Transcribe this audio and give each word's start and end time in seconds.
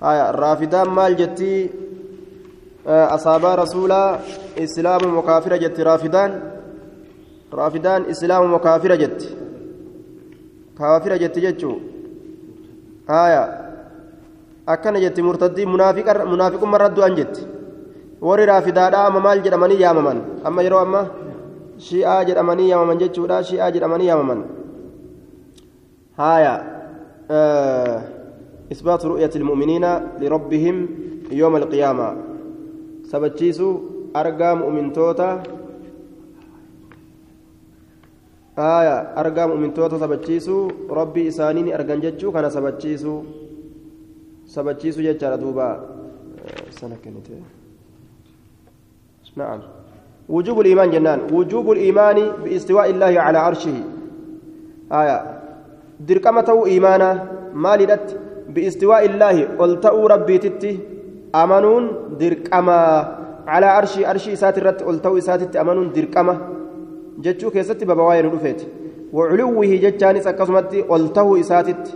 raafidaan 0.00 0.88
maal 0.88 1.14
jetti 1.14 1.70
asaabaa 2.86 3.56
rasuulaa 3.56 4.20
islaamu 4.56 5.08
mukaafira 5.18 5.58
jetti 5.58 5.84
raafidaan 5.84 6.32
raafidaan 7.52 8.08
islaamu 8.10 8.48
mukaafira 8.48 8.96
jetti 8.96 9.28
kaafira 10.78 11.18
jetti 11.18 11.40
jechuu 11.40 11.76
haya 13.06 13.42
akkana 14.66 15.00
jetti 15.00 15.22
murtaddii 15.22 15.66
munaafiqumma 15.66 16.76
irra 16.78 16.88
du'an 16.96 17.16
jetti 17.20 17.46
warri 18.20 18.46
raafidaadha 18.52 19.04
amma 19.06 19.20
maal 19.20 19.42
jedhamanii 19.44 19.80
yaamaman 19.84 20.18
amma 20.44 20.62
yeroo 20.62 20.80
amma 20.86 21.02
shi'aa 21.88 22.24
jedhamanii 22.24 22.70
yaamaman 22.70 22.98
jechuudha 23.02 23.42
shi'aa 23.50 23.70
jedhamanii 23.76 24.08
yaamaman 24.12 24.40
haya 26.16 26.54
إثبات 28.72 29.04
رؤية 29.04 29.30
المؤمنين 29.36 29.84
لربهم 30.22 30.76
يوم 31.30 31.56
القيامة. 31.56 32.08
سبتشيسو 33.10 33.68
أرقى 34.16 34.56
مؤمن 34.56 34.92
توتا. 34.92 35.42
آية 38.58 38.96
أرقى 39.20 39.48
مؤمن 39.48 39.74
توتا 39.74 39.98
سبتشيسو. 39.98 40.70
ربي 40.90 41.28
إسانيني 41.28 41.74
أرقى 41.74 42.00
جتشو 42.00 42.32
كان 42.32 42.50
سبتشيسو. 42.50 43.14
سبتشيسو 44.46 45.00
جتشارة 45.02 45.36
دوبا. 45.36 45.68
سنة 46.70 46.96
كانت 47.04 47.26
نعم. 49.36 49.60
وجوب 50.28 50.60
الإيمان 50.60 50.90
جنان. 50.90 51.20
وجوب 51.32 51.70
الإيمان 51.70 52.18
باستواء 52.44 52.90
الله 52.90 53.20
على 53.20 53.38
عرشه. 53.38 53.76
آية. 54.92 55.18
دركمته 56.00 56.66
إيمانا 56.66 57.10
مالدت 57.54 58.20
بإستواء 58.54 59.04
الله. 59.06 59.44
قلتأو 59.58 60.06
ربي 60.06 60.38
تتي. 60.38 60.78
أمنون 61.34 61.82
دركما. 62.20 62.80
على 63.46 63.66
عرشي 63.66 64.04
عرشي 64.04 64.36
سات 64.36 64.58
الرت. 64.58 64.82
قلتأو 64.82 65.20
ساتت 65.20 65.56
أمنون 65.56 65.92
دركما. 65.92 66.34
جتشو 67.18 67.50
كيستي 67.50 67.84
بابا 67.84 68.02
واين 68.02 68.26
رفيت. 68.26 68.62
وعلوه 69.12 69.66
جتشاني 69.66 70.20
سكسمتي. 70.20 70.80
قلتأو 70.82 71.42
ساتت 71.42 71.94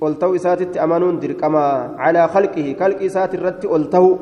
قلتأو 0.00 0.36
ساتت 0.36 0.76
أمنون 0.76 1.20
دركما. 1.20 1.94
على 1.98 2.28
خلقه. 2.28 2.76
خلق 2.80 3.06
سات 3.06 3.34
الرت. 3.34 3.66
قلتأو 3.66 4.16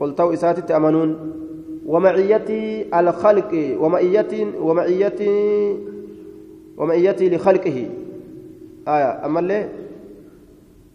قلتأو 0.00 0.34
ساتت 0.34 0.70
أمنون. 0.70 1.10
ومعيتي 1.86 2.86
الخلق. 3.00 3.52
ومعيتي 3.80 4.46
ومعيتي 4.60 5.30
ومعيتي 6.76 7.30
لخلقه. 7.30 7.86
آية. 8.88 9.26
أما 9.26 9.40
اللي 9.40 9.68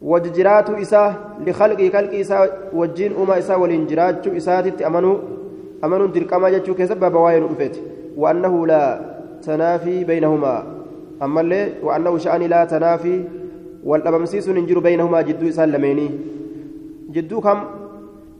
وججرات 0.02 0.70
إساء 0.70 1.38
لخلقه 1.48 1.90
خلق 1.90 2.14
إساء 2.14 2.70
وجين 2.74 3.12
أما 3.22 3.38
إساء 3.38 3.60
والإنجرات 3.60 4.28
إساء 4.28 4.88
أمنوا 4.88 5.18
أمنوا 5.84 6.08
دركما 6.08 6.50
جتشو 6.50 6.74
كسبب 6.74 7.12
بواين 7.12 7.44
أفت 7.44 7.82
وأنه 8.18 8.68
لا 8.68 9.02
تنافي 9.42 10.04
بينهما 10.04 10.64
أما 11.22 11.42
اللي 11.42 11.74
وأنه 11.84 12.18
شأن 12.18 12.42
لا 12.42 12.66
تنافي 12.66 13.24
والأبمسيس 13.84 14.50
ننجر 14.50 14.80
بينهما 14.80 15.22
جدو 15.22 15.48
إساء 15.50 15.66
لميني 15.66 16.10
جدو 17.10 17.42
كم 17.42 17.60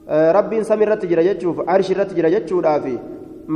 rabbiin 0.08 0.64
samii 0.64 0.84
irratti 0.86 1.08
jira 1.08 1.22
jechuuf 1.22 1.58
arshi 1.66 1.92
irratti 1.92 2.14
jira 2.16 2.30
jechuudhaafi 2.30 2.94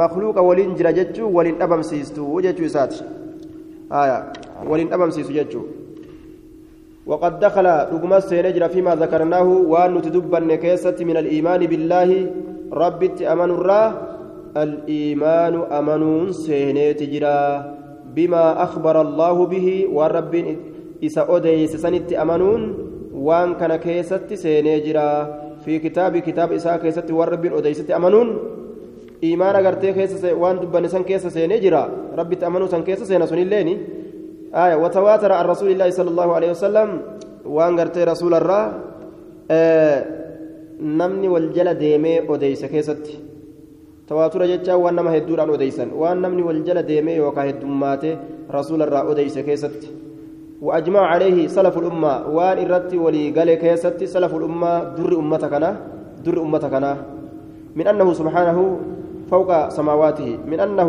makluuqa 0.01 0.43
waliin 0.45 0.75
jira 0.77 0.93
jechuu 0.93 1.35
waliin 1.37 1.57
dhabamsiistu 1.59 2.41
jechuu 2.45 2.65
isaati. 2.65 3.05
Waliin 4.71 4.89
dhabamsiisu 4.91 5.33
jechuu. 5.33 5.65
وقد 7.07 7.33
دخل 7.41 7.67
رقم 7.67 8.13
السينجر 8.13 8.69
فيما 8.69 8.95
ذكرناه 8.95 9.49
وأن 9.73 10.03
تدبن 10.03 10.55
كيسة 10.55 10.99
من 11.01 11.17
الإيمان 11.17 11.67
بالله. 11.67 12.11
رب 12.73 13.03
أمن 13.21 13.51
الراه 13.51 13.93
الإيمان 14.57 15.55
أمنون 15.79 16.33
سينيت 16.33 17.03
جرا 17.03 17.41
بما 18.17 18.63
أخبر 18.63 18.97
الله 19.01 19.37
به 19.47 19.69
والرب 19.93 20.35
إسا 21.05 21.23
أديس 21.29 21.77
سنت 21.77 22.13
أمنون 22.13 22.61
وأن 23.13 23.55
كان 23.61 23.77
كيسة 23.77 24.25
سينجرا 24.35 25.11
في 25.65 25.79
كتاب 25.79 26.17
كتاب 26.17 26.53
إساء 26.53 26.77
كيست 26.77 27.11
ورب 27.11 27.45
أديست 27.47 27.91
أمنون. 27.91 28.29
إيمان 29.23 29.55
أغرتي 29.57 29.93
كيس 29.93 30.25
وأن 30.25 30.57
دبن 30.61 30.89
سن 30.89 31.03
كيس 31.03 31.27
سينجرا 31.27 31.83
ربي 32.19 32.37
تأمنوا 32.37 32.67
سن 32.73 32.83
كيس 32.83 33.03
سينا 33.03 33.27
سن 33.27 33.39
الليني 33.39 33.75
آية 34.55 34.77
وتواتر 34.77 35.33
عن 35.33 35.45
رسول 35.45 35.71
الله 35.71 35.91
صلى 35.91 36.11
الله 36.11 36.29
عليه 36.35 36.51
وسلم 36.51 36.89
وان 37.45 37.81
غرتي 37.81 38.05
رسول 38.05 38.35
الله 38.35 38.73
آه 39.51 40.05
نمني 40.81 41.29
والجل 41.29 41.75
ديمي 41.75 42.29
أديس 42.29 42.65
كيست. 42.65 43.07
تواتر 44.09 44.45
جتا 44.47 44.75
وان 44.75 44.95
نما 44.95 45.17
هدور 45.17 45.41
عن 45.41 45.51
أديسا 45.51 45.89
وان 45.97 46.21
نمني 46.21 46.43
والجل 46.43 46.83
ديمي 46.83 47.21
وكا 47.21 47.49
هدوماتي 47.49 48.19
رسول 48.53 48.83
الله 48.83 49.13
أديس 49.13 49.39
كيست. 49.39 49.81
وأجمع 50.63 51.01
عليه 51.01 51.47
سلف 51.47 51.79
الأمة 51.79 52.29
وان 52.29 52.59
إرتي 52.63 52.99
ولي 52.99 53.31
قال 53.31 53.55
كيستي 53.55 54.07
سلف 54.07 54.35
الأمة 54.35 54.95
در 54.95 55.19
أمتكنا 55.19 55.71
در 56.25 56.37
أمتكنا 56.43 56.93
من 57.77 57.87
أنه 57.87 58.13
سبحانه 58.13 58.59
فوق 59.31 59.69
سماواته 59.69 60.39
من 60.47 60.61
أنه 60.61 60.89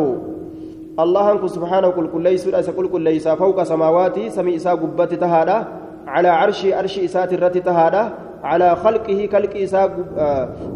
الله 1.00 1.32
أنكم 1.32 1.48
سبحانه 1.48 1.88
قل 1.88 2.08
كل 2.14 2.22
ليس 2.22 2.70
قل 2.70 2.88
كل 2.88 3.02
ليس 3.02 3.28
فوق 3.28 3.64
سماواته 3.64 4.30
سمي 4.30 4.56
إساء 4.56 4.76
قبت 4.76 5.14
تهادا 5.14 5.68
على 6.08 6.28
عرش 6.28 6.66
عرش 6.66 7.00
إساء 7.00 7.34
الرت 7.34 7.58
تهادا 7.58 8.04
على 8.44 8.76
خلقه 8.76 9.30
خلق 9.34 9.54
إساء 9.58 9.90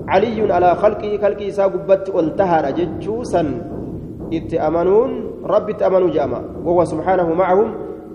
علي 0.08 0.54
على 0.54 0.76
خلقه 0.76 1.18
خلق 1.22 1.42
إساء 1.42 1.68
قبت 1.68 2.10
والتهادا 2.10 2.70
ججوسا 2.70 3.62
اتأمنون 4.34 5.12
رب 5.46 5.70
اتأمنوا 5.70 6.10
جاما 6.10 6.42
وهو 6.66 6.86
سبحانه 6.86 7.34
معهم 7.34 7.70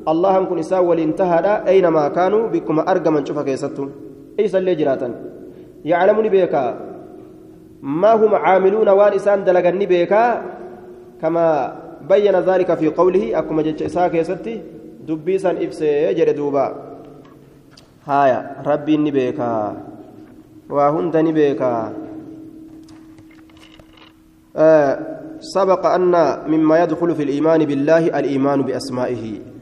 الله 0.09 0.45
كن 0.45 0.59
إساء 0.59 0.85
والانتهى 0.85 1.69
أينما 1.69 2.09
كانوا 2.09 2.49
بكم 2.49 2.79
أرقما 2.81 3.25
شوف 3.25 3.39
كيستم 3.39 3.91
إيسا 4.41 4.59
اللي 4.59 4.75
جراتا 4.75 5.09
يعلمني 5.85 6.29
بيكا 6.29 6.65
ما 7.83 8.13
هم 8.15 8.35
عاملون 8.35 8.89
وان 8.89 9.13
إسان 9.13 9.45
دلقني 9.45 9.87
بيكا 9.87 10.43
كما 11.23 11.47
بين 12.09 12.37
ذلك 12.37 12.75
في 12.75 12.89
قوله 12.89 13.39
أكما 13.39 13.63
جتش 13.63 13.83
إساء 13.83 14.09
كيستي 14.09 14.61
دبيسا 15.09 15.51
إفسي 15.65 16.15
جري 16.15 16.33
دوبا 16.33 16.67
هايا 18.07 18.63
ربي 18.67 18.97
نبيكا 18.97 19.77
وهند 20.71 21.17
نبيكا 21.17 21.93
آه 24.57 24.99
سبق 25.41 25.87
أن 25.87 26.15
مما 26.47 26.83
يدخل 26.83 27.15
في 27.15 27.23
الإيمان 27.23 27.65
بالله 27.65 28.19
الإيمان 28.19 28.63
بأسمائه 28.63 29.53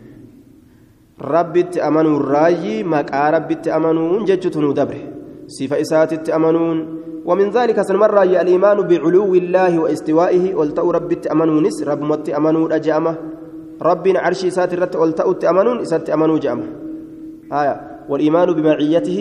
amanuun 1.20 2.22
raayyi 2.32 2.84
maqaa 2.84 3.30
rabbitti 3.30 3.70
amanuun 3.70 4.24
jechuutu 4.24 4.60
nu 4.60 4.72
dabre. 4.72 5.00
Sifa 5.46 5.78
isaatitti 5.78 6.32
amanuun 6.32 6.99
ومن 7.30 7.50
ذلك 7.50 7.78
سنمر 7.82 8.22
الإيمان 8.42 8.78
بعلو 8.90 9.34
الله 9.34 9.72
واستوائه 9.78 10.54
ولتأو 10.54 10.90
ربت 10.90 11.26
أمنونس 11.26 11.76
رب 11.82 12.02
مت 12.02 12.26
أمنون 12.38 12.72
أجامة 12.72 13.12
ربنا 13.82 14.18
عرشي 14.20 14.50
ساتر 14.50 14.78
رت 14.82 14.96
ولتأو 14.96 15.32
أمنون 15.50 15.84
سات 15.84 16.10
جامة 16.44 16.66
آية. 17.52 17.74
والإيمان 18.10 18.48
بمعيته 18.52 19.20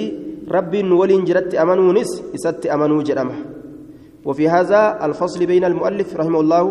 رب 0.52 0.74
ولين 1.00 1.24
جرت 1.24 1.56
أمنونس 1.56 2.12
سات 2.36 2.66
أمنو 2.66 3.02
جامة 3.02 3.36
وفي 4.25 4.50
هذا 4.50 5.06
الفصل 5.06 5.46
بين 5.46 5.64
المؤلف 5.66 6.18
رحمه 6.18 6.40
الله 6.40 6.64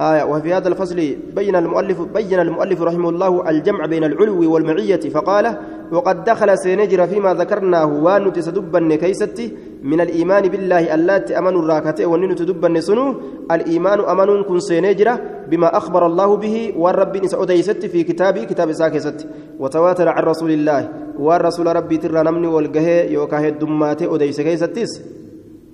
آية 0.00 0.24
وفي 0.24 0.54
هذا 0.54 0.68
الفصل 0.68 0.96
بين 1.36 1.56
المؤلف 1.56 2.00
بين 2.00 2.40
المؤلف 2.40 2.82
رحمه 2.82 3.08
الله 3.08 3.50
الجمع 3.50 3.86
بين 3.86 4.04
العلو 4.04 4.52
والمعية 4.52 5.00
فقال 5.00 5.56
وقد 5.92 6.24
دخل 6.24 6.58
سينجر 6.58 7.06
فيما 7.06 7.34
ذكرناه 7.34 7.86
وان 8.04 8.32
تسدبن 8.32 8.94
كيستي 8.94 9.52
من 9.82 10.00
الإيمان 10.00 10.48
بالله 10.48 10.94
اللات 10.94 11.30
أمن 11.32 11.54
الراكتة 11.56 12.06
ونن 12.06 12.34
تدبن 12.34 12.80
سنو 12.80 13.14
الإيمان 13.52 14.00
أمن 14.00 14.42
كن 14.48 14.58
سينجر 14.60 15.08
بما 15.50 15.76
أخبر 15.76 16.06
الله 16.06 16.36
به 16.36 16.72
والرب 16.76 17.26
سأديست 17.26 17.86
في 17.86 18.02
كتابي 18.02 18.46
كتاب 18.46 18.72
ساكست 18.72 19.26
وتواتر 19.58 20.08
عن 20.08 20.22
رسول 20.22 20.50
الله 20.50 20.88
والرسول 21.18 21.66
ربي 21.76 21.96
ترى 21.96 22.22
نمني 22.22 22.46
والقه 22.46 22.88
يوكاه 23.16 23.48
الدمات 23.48 24.02
أديس 24.02 24.40
كيستيس. 24.40 25.02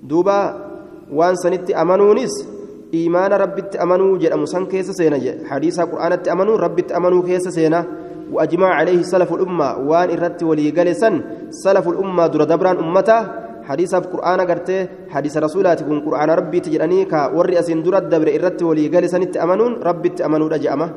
دوبا 0.03 0.39
وان 1.13 1.35
سنت 1.35 1.71
أمنونيس. 1.71 2.56
إيمان 2.93 3.33
ربت 3.33 3.75
أمنوا 3.75 4.17
جرم 4.17 4.45
سن 4.45 4.65
كيس 4.65 4.91
سينا 4.91 5.19
حديث 5.49 5.79
قرآن 5.79 6.11
أمنوا 6.13 6.57
ربت 6.57 6.91
أمنوا 6.91 7.21
كيس 7.23 7.47
سينا 7.47 7.85
وأجمع 8.31 8.67
عليه 8.67 9.01
سلف 9.01 9.33
الأمة 9.33 9.77
وان 9.89 10.09
إرت 10.09 10.43
ولي 10.43 10.93
سن 10.93 11.21
سلف 11.49 11.87
الأمة 11.87 12.27
در 12.27 12.43
دبران 12.43 12.77
أمته 12.77 13.19
حديث 13.63 13.95
قرآن 13.95 14.39
قرته 14.41 14.87
حديث 15.09 15.37
رسولات 15.37 15.83
كن 15.83 15.99
قرآن 15.99 16.29
ربي 16.29 16.59
تجرني 16.59 17.05
كا 17.05 17.27
وري 17.35 17.59
أسين 17.59 17.83
در 17.83 17.97
الدبر 17.97 18.27
إرت 18.35 18.63
ولي 18.63 19.07
سن 19.07 19.23
أمنون 19.43 19.73
ربت 19.83 20.21
أمنوا 20.21 20.47
رجأمه 20.49 20.89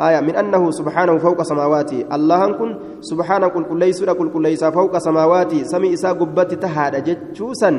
آية 0.00 0.20
من 0.20 0.36
أنه 0.36 0.70
سبحانه 0.70 1.18
فوق 1.18 1.42
سماواته 1.42 2.04
الله 2.12 2.52
كن 2.52 2.70
سبحانه 3.00 3.48
كل 3.48 3.64
كل 3.64 3.78
ليس 3.78 4.04
كل 4.04 4.28
كل 4.30 4.56
فوق 4.56 4.98
سماواته 4.98 5.62
سمي 5.62 5.94
إسا 5.94 6.12
قبت 6.12 6.54
تهاد 6.54 7.04
جتشوسا 7.04 7.70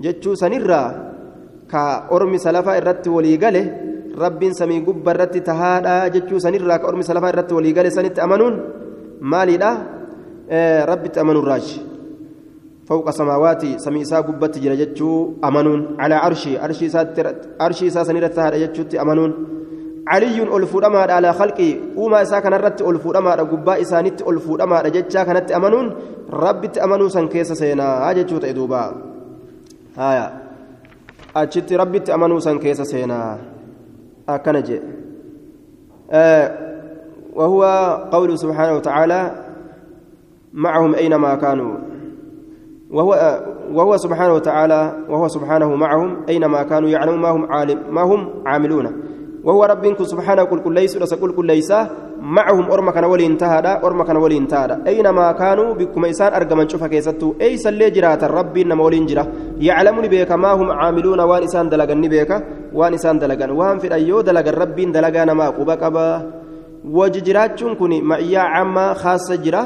جتشوسا 0.00 0.48
نرى 0.48 1.05
كأرمي 1.72 2.38
سلفا 2.38 2.78
الرت 2.78 3.08
ولي 3.08 3.36
قاله 3.42 3.64
رب 4.18 4.42
سمي 4.60 4.78
قب 4.86 5.06
الرت 5.08 5.34
تهاد 5.48 6.12
جتشوسا 6.14 6.50
نرى 6.50 6.78
كأرمي 6.82 7.02
سلفا 7.02 7.28
الرت 7.30 7.52
ولي 7.52 7.70
قاله 7.76 7.90
سنت 7.96 8.18
أمنون 8.18 8.54
مالي 9.20 9.56
لا 9.56 9.70
آه 10.50 10.84
رب 10.90 11.04
تأمنوا 11.14 11.42
الراج 11.42 11.66
فوق 12.88 13.10
سماواتي 13.10 13.78
سمي 13.78 14.02
إسا 14.02 14.18
قبت 14.26 14.58
جرجتشو 14.58 15.10
أمنون 15.48 15.80
على 16.02 16.14
عرشي 16.14 16.58
عرشي 16.58 16.88
سات 16.88 17.18
عرشي 17.60 17.90
سا 17.90 18.04
سنرى 18.06 18.28
تهاد 18.28 18.54
جتشوتي 18.62 18.96
أمنون 19.02 19.32
علي 20.08 20.42
ألفودما 20.56 20.98
على 20.98 21.32
خلقي 21.32 21.70
وما 21.96 22.22
إسا 22.22 22.38
كان 22.40 22.54
رت 22.54 22.82
ألفودما 22.82 23.32
قبا 23.50 23.80
إسانت 23.80 24.22
ألفودما 24.22 24.88
جتشا 24.88 25.22
كانت 25.24 25.50
أمنون 25.52 25.86
رب 26.30 26.62
تأمنوا 26.72 27.08
سن 27.08 27.28
كيس 27.28 27.52
سينا 27.52 28.10
أجتشو 28.10 28.38
تأدوبا 28.38 28.82
هايا 29.98 30.45
أجت 31.36 31.72
رب 31.72 31.96
تأمنوا 31.96 32.38
سن 32.40 32.58
كيس 32.58 32.80
سينا 32.80 33.38
أكنجي 34.28 34.80
آه 36.10 36.46
وهو 37.34 37.62
قوله 38.12 38.36
سبحانه 38.36 38.74
وتعالى 38.76 39.44
معهم 40.52 40.94
أينما 40.94 41.34
كانوا 41.34 41.76
وهو 42.90 43.40
وهو 43.72 43.96
سبحانه 43.96 44.34
وتعالى 44.34 44.96
وهو 45.08 45.28
سبحانه 45.28 45.74
معهم 45.76 46.16
أينما 46.28 46.62
كانوا 46.62 46.88
يعلم 46.88 47.22
ما 47.22 47.28
هم 47.28 47.52
عالم 47.52 47.78
ما 47.94 48.02
هم 48.02 48.28
عاملون 48.46 48.86
وهو 49.46 49.64
ربك 49.64 50.02
سبحانه 50.02 50.44
كل 50.50 50.60
كل 50.66 50.74
ليس 50.74 51.14
كل 51.14 51.30
كل 51.38 51.46
ليس 51.46 51.70
معهم 52.18 52.66
أرما 52.70 52.90
كان 52.90 53.04
ولي 53.04 53.26
انتهى 53.26 53.78
أرما 53.84 54.04
كان 54.04 54.16
ولي 54.16 54.36
انتهى 54.42 54.82
أينما 54.86 55.32
كانوا 55.32 55.74
بكم 55.78 56.04
إنسان 56.04 56.34
أرجمن 56.34 56.68
شوف 56.68 56.84
كيستو 56.84 57.34
أي 57.40 57.56
سلي 57.56 57.90
جرات 57.94 58.24
الرب 58.26 58.56
إنما 58.56 58.82
ولي 58.84 59.06
جرا. 59.06 59.24
يعلمني 59.62 60.08
بك 60.08 60.32
ما 60.32 60.50
هم 60.58 60.70
عاملون 60.70 61.20
وان 61.20 61.42
إنسان 61.46 61.68
دلجن 61.70 62.02
بك 62.10 62.30
وان 62.74 62.92
إنسان 62.92 63.18
دلجن 63.22 63.50
وهم 63.50 63.78
في 63.78 63.86
الأيو 63.86 64.20
دلج 64.26 64.48
الرب 64.48 64.76
دلجنا 64.96 65.32
ما 65.34 65.46
قبك 65.54 65.82
أبا 65.82 66.08
وججراتشون 66.96 67.74
كوني 67.74 68.02
معيا 68.02 68.40
عامة 68.40 68.92
خاصة 68.92 69.36
جرا. 69.44 69.62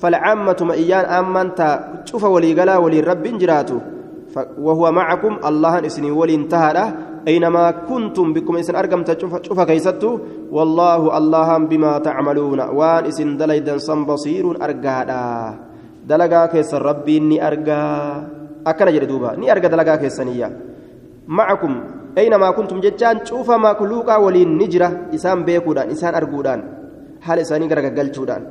فالعامة 0.00 0.56
معيان 0.60 1.04
أمن 1.04 1.54
تا 1.54 1.68
شوف 2.04 2.24
ولي 2.24 2.50
قلا 2.58 2.76
ولي 2.76 2.98
الرب 3.00 3.22
جراتو. 3.22 3.78
وهو 4.58 4.92
معكم 4.92 5.38
الله 5.44 5.86
إسني 5.86 6.10
ولي 6.10 6.34
انتهى 6.34 6.92
أينما 7.28 7.70
كنتم 7.70 8.32
بكم 8.32 8.56
إسن 8.56 8.74
أرقم 8.76 9.02
تشوف 9.02 9.60
كيستو 9.60 10.18
والله 10.50 11.18
الله 11.18 11.48
بما 11.58 11.98
تعملون 11.98 12.60
وان 12.60 13.04
إسن 13.06 13.36
دليدا 13.36 13.76
صن 13.78 14.04
بصير 14.04 14.44
أرقادا 14.64 15.24
دلقا 16.08 16.46
كيس 16.46 16.74
ربي 16.74 17.16
إني 17.16 17.36
أرقا. 17.46 17.82
أكنا 18.66 18.90
جردوبا 18.90 19.36
ني 19.36 19.52
أرقا 19.52 19.68
دلقا 19.68 19.96
كيسانية 19.96 20.48
معكم 21.28 21.72
أينما 22.18 22.50
كنتم 22.50 22.80
جتان 22.80 23.24
شوف 23.24 23.50
ما 23.50 23.72
كلوكا 23.72 24.16
ولين 24.16 24.58
نجرة 24.58 25.14
إسان 25.14 25.44
بيكودان 25.44 25.90
إسان 25.90 26.14
أرقودان. 26.14 26.60
حال 27.20 27.38
إساني 27.38 27.68
غرقا 27.68 27.90
قلتودان 27.96 28.42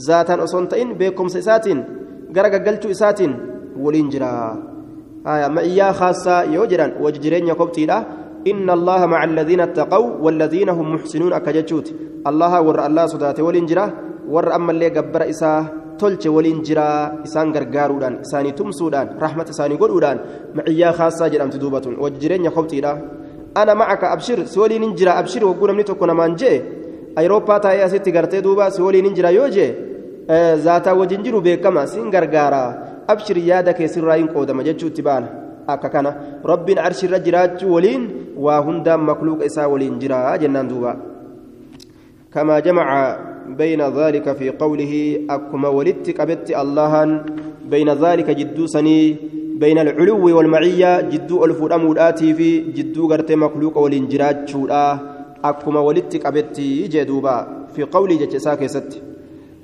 ذاتان 0.00 0.40
أصنتين 0.40 0.88
بيكم 1.00 1.28
سيساتين 1.28 1.78
غرقا 2.36 2.58
قلتو 2.58 2.90
إساتين 2.90 3.32
ولين 3.80 4.08
جرا. 4.08 4.36
آية 5.26 5.48
معيا 5.48 5.92
خاصة 5.92 6.42
يوجران 6.42 6.92
وججرين 7.00 7.46
يقبتيلا 7.48 8.06
إن 8.46 8.70
الله 8.70 9.06
مع 9.06 9.24
الذين 9.24 9.60
اتقوا 9.60 10.10
والذين 10.20 10.68
هم 10.68 10.94
محسنون 10.94 11.32
أكجتشوت. 11.32 11.86
الله 12.26 12.60
ور 12.60 12.86
الله 12.86 13.06
صداته 13.06 13.42
ولنجرا 13.42 13.86
ور 14.28 14.54
أما 14.54 14.72
اللي 14.72 14.88
قبر 14.88 15.28
إسا 15.30 15.66
تلش 15.98 16.26
ولنجرا 16.26 16.88
إسان 17.26 17.52
غرغارودان 17.54 18.14
إساني 18.24 18.50
تمسودان 18.52 19.06
رحمة 19.22 19.46
إساني 19.50 19.74
قلودان 19.74 20.18
معيا 20.54 20.90
خاصة 20.98 21.28
جرام 21.28 21.50
تدوبة 21.50 21.84
وججرين 21.98 22.44
يقبتيلا 22.44 22.92
أنا 23.56 23.74
معك 23.74 24.04
أبشر 24.04 24.44
سولي 24.44 24.78
ننجرا 24.78 25.18
أبشر 25.18 25.44
وقول 25.44 25.72
مني 25.72 25.82
تكون 25.82 26.10
مانجي 26.10 26.62
أيروبا 27.18 27.58
تايا 27.58 27.88
ستي 27.88 28.10
غرتي 28.14 28.40
دوبا 28.40 28.70
سولي 28.70 29.00
ننجرا 29.02 29.28
يوجي. 29.28 29.68
آه 30.30 30.54
ذاتا 30.54 30.92
وجنجرو 30.92 31.40
بكما 31.40 31.86
سين 31.86 32.10
غرغارا 32.14 32.64
abshir 32.68 32.87
yaada 33.50 33.72
kee 33.74 33.88
sirraa 33.88 34.16
hin 34.16 34.28
qoodama 34.28 34.64
jechuutti 34.64 35.02
baana. 35.02 35.28
Akka 35.66 35.88
kana 35.88 36.14
rabbiin 36.44 36.78
arshirra 36.78 37.18
jiraachuu 37.18 37.74
waliin 37.74 38.08
waa 38.36 38.60
hundaan 38.62 39.04
makluuqa 39.10 39.44
isaa 39.44 39.68
waliin 39.68 40.00
jira 40.00 40.38
jennaan 40.38 40.68
duuba. 40.68 40.96
كما 42.34 42.60
جمع 42.60 43.18
بين 43.48 43.82
ذلك 43.82 44.32
في 44.36 44.50
قوله 44.50 45.20
أكما 45.30 45.68
ولدت 45.68 46.20
قبت 46.20 46.50
الله 46.50 46.92
بين 47.70 47.88
ذلك 47.88 48.30
جدو 48.30 48.66
سني 48.66 49.16
بين 49.56 49.78
العلو 49.78 50.36
والمعية 50.36 51.00
جدو 51.00 51.44
الفرامودات 51.44 52.18
في 52.24 52.58
جدو 52.76 53.02
غرت 53.10 53.32
مخلوق 53.32 53.78
والانجراد 53.78 54.48
شودا 54.48 54.98
أكما 55.44 55.80
ولدت 55.80 56.26
قبت 56.26 56.60
جدوبا 56.92 57.36
في 57.74 57.82
قولي 57.82 58.16
جتساك 58.16 58.66
ست 58.66 59.07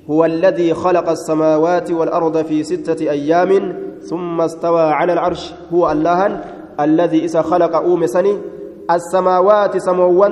هو 0.09 0.25
الذي 0.25 0.73
خلق 0.73 1.09
السماوات 1.09 1.91
والأرض 1.91 2.45
في 2.45 2.63
ستة 2.63 3.09
أيام 3.11 3.75
ثم 4.01 4.41
استوى 4.41 4.81
على 4.81 5.13
العرش. 5.13 5.53
هو 5.73 5.91
الله 5.91 6.41
الذي 6.79 7.25
إذا 7.25 7.41
خلق 7.41 7.75
أوم 7.75 8.05
سني. 8.05 8.37
السماوات 8.91 9.77
سموا 9.77 10.27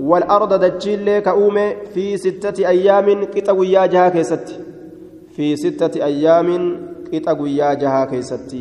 والأرض 0.00 0.54
دجيل 0.64 1.18
كأوم 1.18 1.54
في 1.94 2.16
ستة 2.16 2.68
أيام 2.68 3.24
كتاب 3.24 3.62
ياجها 3.62 4.08
كيست 4.08 4.60
في 5.36 5.56
ستة 5.56 6.04
أيام 6.04 6.76
كتاب 7.12 7.46
ياجها 7.46 8.04
كيست 8.04 8.56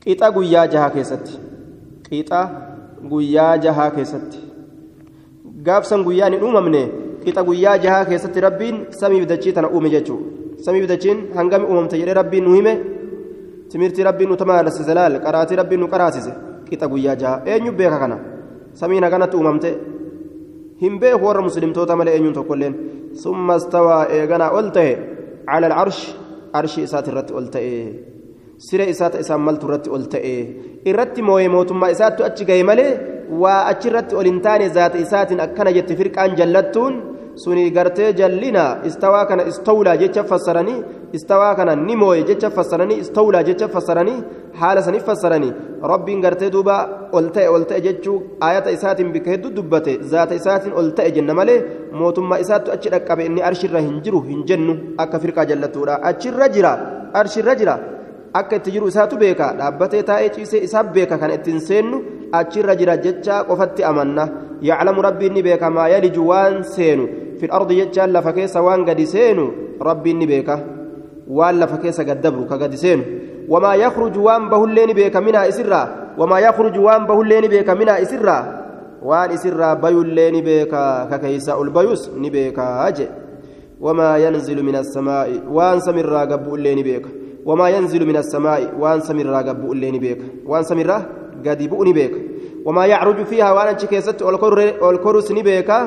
كتاب 0.00 0.42
ياجها 0.42 0.88
كيست 0.88 1.40
كتاب 2.10 2.48
ياجها 3.12 3.88
كيست 3.88 4.38
قافسا 5.66 5.96
قيان 6.02 6.34
أممني 6.34 7.03
qixa 7.24 7.42
guyyaa 7.48 7.76
jahaa 7.84 8.04
keessatti 8.10 8.40
rabbiin 8.46 8.76
samiif 9.00 9.24
dachii 9.32 9.52
tana 9.56 9.68
uume 9.74 9.88
jechuudha 9.94 10.26
samiif 10.66 10.86
dachiin 10.92 11.18
hangami 11.38 11.64
uumamte 11.70 11.96
jedhee 12.00 12.16
rabbiin 12.20 12.44
nu 12.48 12.52
hime 12.58 12.72
timirtii 13.70 14.04
rabbiin 14.08 14.30
nu 14.30 14.36
tamaalessise 14.42 14.94
laal 14.98 15.14
qaraatii 15.26 15.56
rabbiin 15.60 15.80
nu 15.84 15.88
qaraasise 15.94 16.32
qixa 16.68 16.86
guyyaa 16.92 17.16
jahaa 17.22 17.42
eenyu 17.52 17.72
beeka 17.80 17.98
kana 18.02 18.16
samiin 18.80 19.04
haganatti 19.06 19.36
uumamte 19.36 19.70
hin 20.82 20.98
beeku 21.00 21.24
warra 21.26 21.42
muslimtoota 21.48 21.96
malee 22.00 22.14
eenyuun 22.16 22.34
tokkolleen 22.38 22.74
summa 23.22 23.58
stawaa 23.64 24.02
eeganaa 24.18 24.50
ol 24.58 24.68
ta'e 24.76 24.92
cala 25.50 25.66
alcarshi 25.70 26.08
arshii 26.58 26.84
isaati 26.88 27.08
irratti 27.12 27.32
ol 27.38 27.46
ta'e 27.54 27.72
siree 28.66 28.88
isaata 28.94 29.18
isaan 29.24 29.42
maltu 29.46 29.64
irratti 29.68 29.90
ol 29.96 30.04
ta'e 30.14 30.34
irratti 30.90 31.20
moo'ee 31.28 31.48
mootummaa 31.56 31.90
isaattu 31.96 32.20
achi 32.28 32.44
gahe 32.50 32.62
malee 32.70 32.90
waa 33.42 33.60
achirratti 33.72 34.14
ol 34.20 34.26
hin 34.30 34.40
taane 34.46 34.68
zaata 34.76 34.98
isaatiin 35.06 35.40
akkana 35.46 35.70
jette 35.76 35.94
firqaan 36.00 36.36
jallattuun 36.40 36.94
suni 37.42 37.70
gartee 37.70 38.12
jallina 38.20 38.64
istawaa 38.88 39.24
kana 39.26 39.46
istawlaa 39.52 39.96
jecha 40.02 40.24
fassaranii 40.24 40.82
istawaa 41.12 41.54
kana 41.54 41.76
ni 41.76 41.94
jecha 42.28 42.50
fassaranii 42.50 42.98
istawlaa 43.04 43.42
jecha 43.42 43.68
fassaranii 43.68 44.22
haala 44.60 44.82
saniif 44.82 45.04
fassaranii 45.04 45.52
rabbiin 45.82 46.20
gartee 46.20 46.50
duuba 46.50 47.08
ol 47.12 47.30
ta'e 47.30 47.48
ol 47.48 47.64
ta'e 47.64 47.80
jechuu 47.80 48.22
ayata 48.40 48.70
isaatiin 48.70 49.12
bika 49.12 49.30
hedduu 49.30 49.50
dubbate 49.56 49.98
zaata 50.02 50.34
isaatiin 50.34 50.74
ol 50.74 50.92
ta'e 50.96 51.10
jenna 51.16 51.34
malee 51.34 51.58
mootummaa 51.92 52.38
isaattu 52.44 52.72
achi 52.76 52.92
dhaqqabe 52.94 53.26
inni 53.26 53.42
arshirra 53.42 53.80
hin 53.80 53.98
jiru 54.04 54.22
hin 54.28 54.44
jennu 54.46 54.78
akka 54.98 55.18
firqaa 55.18 55.46
jallattuudha 55.50 55.98
achirra 56.12 56.48
jira 56.48 56.72
arshirra 57.22 57.56
jira 57.62 57.76
akka 58.34 58.56
itti 58.56 58.74
jiru 58.76 58.88
isaatu 58.92 59.18
beeka 59.24 59.52
dhaabbatee 59.58 60.02
taa'ee 60.10 60.30
ciisee 60.36 60.64
isaaf 60.68 60.94
beeka 60.94 61.18
kan 61.18 61.34
ittiin 61.36 61.60
seennu 61.68 62.02
achirra 62.40 62.76
jira 62.80 62.96
jecha 63.04 63.44
qofatti 63.50 63.86
amanna 63.90 64.28
yaclamu 64.70 65.02
rabbiin 65.06 65.34
ni 65.34 65.42
beeka 65.42 65.70
maa 65.70 65.88
yaliju 65.94 66.26
waan 66.30 66.62
seenu 66.76 67.06
gaddabru 72.04 72.46
ka 72.46 72.56
gadi 72.58 72.76
seenu 72.76 73.04
wamaa 73.48 73.74
yakruju 73.76 74.24
waan 74.24 74.48
bahullee 74.48 74.86
ni 74.86 74.94
beeka 74.94 75.20
minaa 75.20 75.46
isirraa 75.46 75.88
wamaa 76.18 76.40
yakruju 76.40 76.84
waan 76.84 77.06
bahullee 77.06 77.40
ni 77.40 77.48
beeka 77.48 77.74
minaa 77.74 77.98
isirraa 77.98 78.44
waan 79.02 79.32
isirraa 79.32 79.76
bayullee 79.76 80.30
ni 80.30 80.42
beeka 80.42 81.06
ka 81.10 81.18
keeysa 81.18 81.56
ol 81.56 81.70
bayus 81.70 82.10
ni 82.16 82.30
beekaa 82.30 82.90
je 82.92 83.08
wamaa 83.80 84.16
yanzilu 84.18 84.62
min 84.62 84.74
assamaa'i 84.74 85.40
waan 85.50 85.80
samirraa 85.80 86.26
gabbu'ullee 86.26 86.74
ni 86.74 86.82
beeka 86.84 87.08
wamaa 87.44 87.68
yanzilu 87.70 88.06
min 88.06 88.16
assamaa'i 88.16 88.68
waan 88.80 89.02
samirraa 89.02 89.42
gabbu'ullee 89.42 89.90
ni 89.92 90.00
beeka 90.00 90.24
waan 90.46 90.64
samirraa 90.64 91.02
gadi 91.44 91.68
bu'u 91.68 91.84
ni 91.84 91.92
beeka 91.92 92.16
wamaa 92.64 92.86
yacruju 92.86 93.26
fiihaa 93.26 93.52
waan 93.54 93.68
achi 93.74 93.86
keessatti 93.86 94.24
ol 94.24 94.98
korus 95.04 95.30
ni 95.30 95.42
beeka 95.42 95.78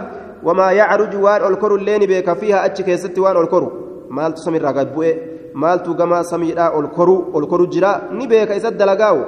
wamaa 0.43 0.71
yacruju 0.71 1.17
waan 1.23 1.41
ol 1.43 1.57
korullee 1.57 1.99
ni 1.99 2.07
beeka 2.07 2.35
fiihaa 2.35 2.61
achi 2.67 2.83
keessatti 2.83 3.19
waan 3.19 3.37
ol 3.37 3.47
koru 3.47 3.71
maaltu 4.09 4.41
samirraa 4.41 4.73
gad 4.73 4.93
bu'e 4.95 5.11
maaltu 5.53 5.95
gama 5.95 6.23
samiidhaa 6.23 6.71
ol 6.77 6.87
koru 6.89 7.31
ol 7.33 7.47
koru 7.47 7.67
jira 7.67 8.09
ni 8.11 8.27
beeka 8.27 8.55
isa 8.55 8.71
dalagaawu 8.71 9.23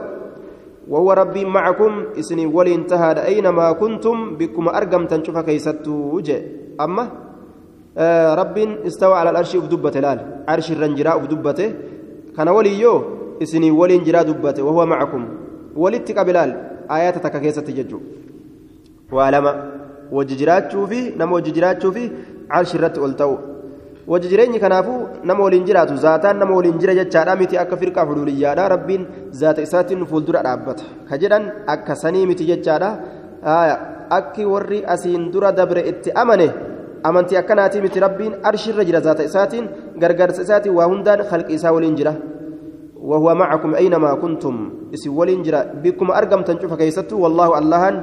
وهو 0.89 1.13
ربي 1.13 1.45
معكم. 1.45 2.17
إسني 2.19 2.45
ولي 2.45 2.75
انتهى 2.75 3.25
أينما 3.25 3.71
كنتم. 3.71 4.41
بكم 4.41 4.67
أرقم 4.69 5.05
تنشوف 5.05 5.37
كيستو 5.37 6.21
أما 6.81 7.07
آه 7.97 8.35
رب 8.35 8.57
استوى 8.89 9.13
على 9.13 9.29
الأرش 9.29 9.55
أفدبة 9.55 9.95
الآل. 10.01 10.19
عرش 10.49 10.71
الرنجراء 10.71 11.17
أفدبته 11.17 11.73
كان 12.37 12.49
ولي 12.49 12.81
يو. 12.81 12.95
إسني 13.43 13.71
ولي 13.71 13.95
انجراء 14.01 14.23
دبته. 14.23 14.63
وهو 14.65 14.85
معكم. 14.85 15.23
ولدت 15.75 16.09
قبلال 16.17 16.49
آيات 16.89 17.17
تككيسة 17.21 17.67
ججو. 17.77 17.99
وعلما 20.11 20.17
وججرات 20.17 20.71
شوفي 20.71 21.01
نمو 21.19 21.35
وججرات 21.35 21.81
شوفي 21.83 22.05
عرش 22.51 22.75
الرت 22.75 22.97
ألتو 22.97 23.33
waji 24.09 24.27
jireenyi 24.27 24.59
kanaafuu 24.59 25.07
nama 25.23 25.43
waliin 25.43 25.65
jiraatu 25.65 25.95
zaataan 25.95 26.39
nama 26.41 26.55
waliin 26.55 26.79
jira 26.81 26.93
jechaadha 26.99 27.35
miti 27.35 27.57
akka 27.57 27.77
firqaa 27.77 28.05
fuduliyyaadha 28.09 28.69
rabbiin 28.73 29.03
zaata 29.41 29.61
isaatiin 29.61 30.05
fuuldura 30.05 30.41
dhaabbata 30.47 30.83
ka 31.09 31.17
jedhan 31.23 31.45
akka 31.73 31.95
sanii 31.95 32.25
miti 32.25 32.47
jechaadha 32.49 32.89
akki 34.09 34.45
warri 34.45 34.81
asiin 34.93 35.29
dura 35.33 35.51
dabre 35.51 35.85
itti 35.91 36.15
amane 36.23 36.49
amantii 37.03 37.37
akkanaatii 37.37 37.81
miti 37.85 37.99
rabbiin 38.05 38.33
arshirra 38.43 38.87
jira 38.89 39.01
zaata 39.07 39.29
isaatiin 39.29 39.69
gargaarsa 40.01 40.41
isaatiin 40.41 40.75
waa 40.75 40.89
hundaan 40.93 41.21
khalqi 41.29 41.53
isaa 41.53 41.75
waliin 41.77 41.95
jira 42.01 42.15
وهو 43.09 43.35
معكم 43.35 43.75
أينما 43.75 44.13
كنتم 44.13 44.55
اسم 44.93 45.17
ولين 45.17 45.41
جرا 45.41 45.61
بكم 45.83 46.11
أرقم 46.11 46.41
تنشوف 46.41 46.73
كيستو 46.73 47.15
والله 47.23 47.57
اللهن 47.59 47.95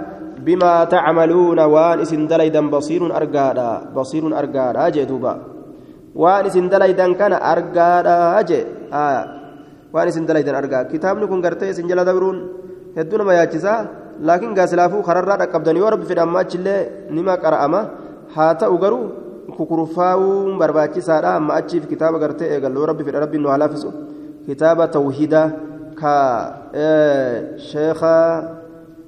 بما 0.45 0.85
تعملون 0.85 1.59
وان 1.61 2.01
اسم 2.01 2.27
دليدا 2.27 2.71
بصير 2.71 3.17
أرقادا 3.17 3.71
بصير 3.97 4.39
أرقادا 4.39 4.89
جدوبا 4.89 5.35
waan 6.17 6.49
isin 6.49 6.73
dalaydan 6.73 7.13
kana 7.21 7.37
argaadha 7.37 8.41
jee 8.49 8.65
waan 9.93 10.07
isin 10.09 10.25
dalaydan 10.25 10.57
argaa 10.57 10.89
kitaabni 10.89 11.29
kun 11.29 11.45
gartee 11.45 11.69
isin 11.77 11.85
jala 11.85 12.09
dabruun 12.09 12.39
hedduu 12.97 13.21
nama 13.21 13.37
yaachisaa 13.37 13.79
laakiin 14.25 14.57
gaasilaafuu 14.57 15.05
kararraa 15.05 15.37
dhaqqabdan 15.45 15.77
yoo 15.77 15.91
rabbi 15.93 16.09
fedhe 16.09 16.25
amma 16.25 16.41
achillee 16.45 16.81
nima 17.13 17.37
qara'ama 17.45 17.81
haa 18.33 18.53
ta'u 18.63 18.77
garuu 18.85 19.05
kukurfaa'uun 19.57 20.57
barbaachisaadha 20.61 21.37
amma 21.39 21.53
achiif 21.61 21.85
kitaaba 21.93 22.17
gartee 22.25 22.49
eegalloo 22.55 22.89
rabbi 22.91 23.05
fedhe 23.05 23.21
rabbiin 23.25 23.43
nu 23.45 23.53
haa 23.53 23.61
laafisu 23.63 23.93
kitaaba 24.49 24.89
tawhida 24.97 25.43
ka 26.01 26.17
sheekha 27.71 28.17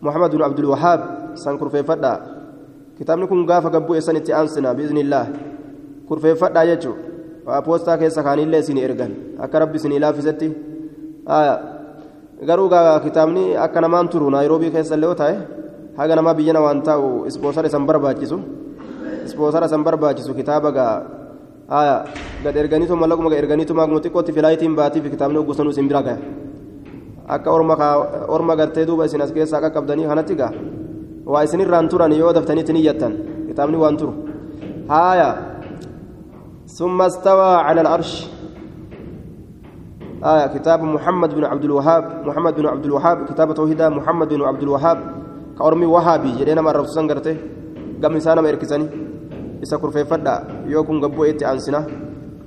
muhammad 0.04 0.30
bin 0.36 0.42
abdul 0.48 0.68
wahaab 0.76 1.00
san 1.44 1.58
kurfeeffadha 1.60 2.12
kitaabni 2.98 3.26
kun 3.30 3.46
gaafa 3.50 3.70
gabbuu 3.70 3.94
eessanitti 3.98 4.32
aansina 4.38 4.74
biiznillah 4.78 5.24
kurfeeffadhaa 6.08 6.66
jechuun 6.70 6.98
waa 7.46 7.62
poostaa 7.66 7.96
keessa 8.00 8.22
kaanillee 8.26 8.60
isin 8.64 8.78
ergan 8.86 9.12
akka 9.44 9.58
rabbi 9.64 9.76
isin 9.80 9.94
laafisetti 10.04 10.48
garuu 12.48 12.68
kitaabni 13.04 13.44
akka 13.66 13.80
namaan 13.80 14.08
turu 14.12 14.30
naayiroobii 14.34 14.70
keessa 14.76 14.94
illee 14.98 15.14
ta'e 15.22 15.36
haga 15.98 16.14
namaa 16.18 16.34
biyyana 16.38 16.60
waan 16.62 16.82
ta'u 16.88 17.26
ispoosara 17.30 17.66
isan 17.70 17.86
barbaachisu 17.86 18.38
ispoosara 19.26 19.66
isan 19.66 19.82
barbaachisu 19.82 20.34
kitaaba 20.40 20.70
gaa 20.78 20.94
gad 22.44 22.56
erganiitu 22.62 22.96
mallaquma 22.96 23.30
gad 23.30 23.38
erganiitu 23.42 23.74
maaguma 23.74 24.00
xiqqootti 24.04 24.32
filaayitiin 24.36 24.76
baatiif 24.78 25.10
kitaabni 25.14 25.38
oggusanuu 25.42 25.74
isin 25.74 25.88
bira 25.90 26.02
gaya 26.02 26.18
akka 27.28 27.50
orma 28.36 28.54
gartee 28.60 28.86
duuba 28.86 29.04
isin 29.10 29.20
as 29.26 29.32
keessaa 29.32 29.60
qaqqabdanii 29.64 30.06
kanatti 30.06 30.34
gaa 30.34 30.52
waa 31.28 31.44
isinirraan 31.44 31.88
turan 31.92 32.12
yoo 32.12 32.32
daftaniitti 32.32 32.72
niyyattan 32.72 33.12
kitaabni 33.48 33.76
waan 33.76 33.96
turu. 34.00 34.12
Haaya. 34.88 35.48
ثم 36.68 37.02
استوى 37.02 37.54
على 37.56 37.80
العرش 37.80 38.28
آية 40.24 40.46
كتاب 40.46 40.82
محمد 40.82 41.34
بن 41.34 41.44
عبد 41.44 41.64
الوهاب 41.64 42.04
محمد 42.26 42.54
بن 42.56 42.66
عبد 42.66 42.84
الوهاب 42.84 43.24
كتاب 43.24 43.54
توحيد 43.54 43.82
محمد 43.82 44.28
بن 44.28 44.42
عبد 44.42 44.62
الوهاب 44.62 44.98
كأرمي 45.58 45.86
وهابي 45.86 46.30
جدنا 46.38 46.60
مرة 46.60 46.82
سنغرته 46.82 47.36
قام 48.02 48.12
إنسان 48.14 48.38
ما 48.38 48.48
يركزني 48.48 48.86
إسا 49.62 49.76
فدا 50.10 50.34
يوكم 50.66 51.00
قبو 51.04 51.24
إتي 51.24 51.52
أنسنا 51.52 51.86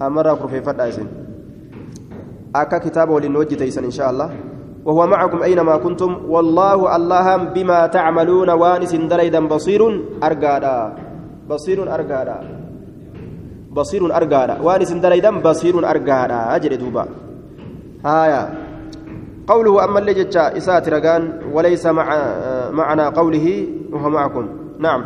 أمرا 0.01 0.33
كرفي 0.33 0.61
فدا 0.61 0.91
أكا 2.55 2.77
كتاب 2.77 3.09
ولنوجي 3.09 3.55
تيسن 3.55 3.83
إن 3.83 3.91
شاء 3.91 4.09
الله 4.11 4.29
وهو 4.85 5.07
معكم 5.07 5.43
أينما 5.43 5.77
كنتم. 5.77 6.17
والله 6.29 6.95
الله 6.95 7.37
بما 7.37 7.87
تعملون 7.87 8.49
وانس 8.49 8.95
دليدا 8.95 9.47
بصير 9.47 9.81
أرقادا. 10.23 10.93
بصير 11.49 11.93
أرقادا. 11.93 12.37
بصير 13.71 14.15
أرقادا. 14.17 14.55
وانس 14.61 14.91
دليدا 14.91 15.31
بصير 15.39 15.89
أرقادا. 15.89 16.55
أجل 16.55 16.77
دوبا. 16.77 17.05
آية. 18.05 18.43
قوله 19.47 19.83
أما 19.83 19.99
اللي 19.99 20.13
جتشا 20.13 20.57
إسات 20.57 20.89
رقان 20.89 21.53
وليس 21.53 21.85
مع 21.85 22.07
معنى 22.71 23.05
قوله 23.05 23.67
وهو 23.93 24.09
معكم. 24.09 24.45
نعم. 24.79 25.05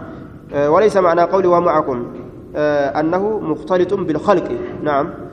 وليس 0.55 0.97
معنى 0.97 1.21
قوله 1.21 1.49
وهو 1.49 1.61
معكم. 1.61 2.05
أنه 2.99 3.39
مختلط 3.39 3.93
بالخلق. 3.93 4.47
نعم. 4.83 5.24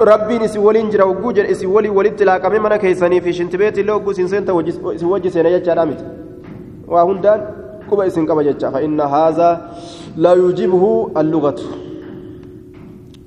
ربي 0.00 0.38
نسي 0.38 0.58
ولين 0.58 0.90
جرا 0.90 1.04
وجوجر 1.04 1.50
اسي 1.50 1.66
ولي 1.66 1.88
ولدت 1.88 2.22
لا 2.22 2.38
كم 2.38 2.62
من 2.62 2.76
كيسني 2.76 3.20
في 3.20 3.32
شنتبيت 3.32 3.78
لو 3.78 3.96
غوسين 3.98 4.28
سنت 4.28 4.50
وجه 5.12 5.28
سنه 5.28 5.48
يجا 5.48 5.74
دامت 5.74 6.00
وهندان 6.88 7.40
كوبا 7.90 8.06
اسن 8.06 8.26
كما 8.26 8.42
جتا 8.42 8.70
فإن 8.70 9.00
هذا 9.00 9.70
لا 10.16 10.32
يجيبه 10.34 11.10
اللغة 11.16 11.60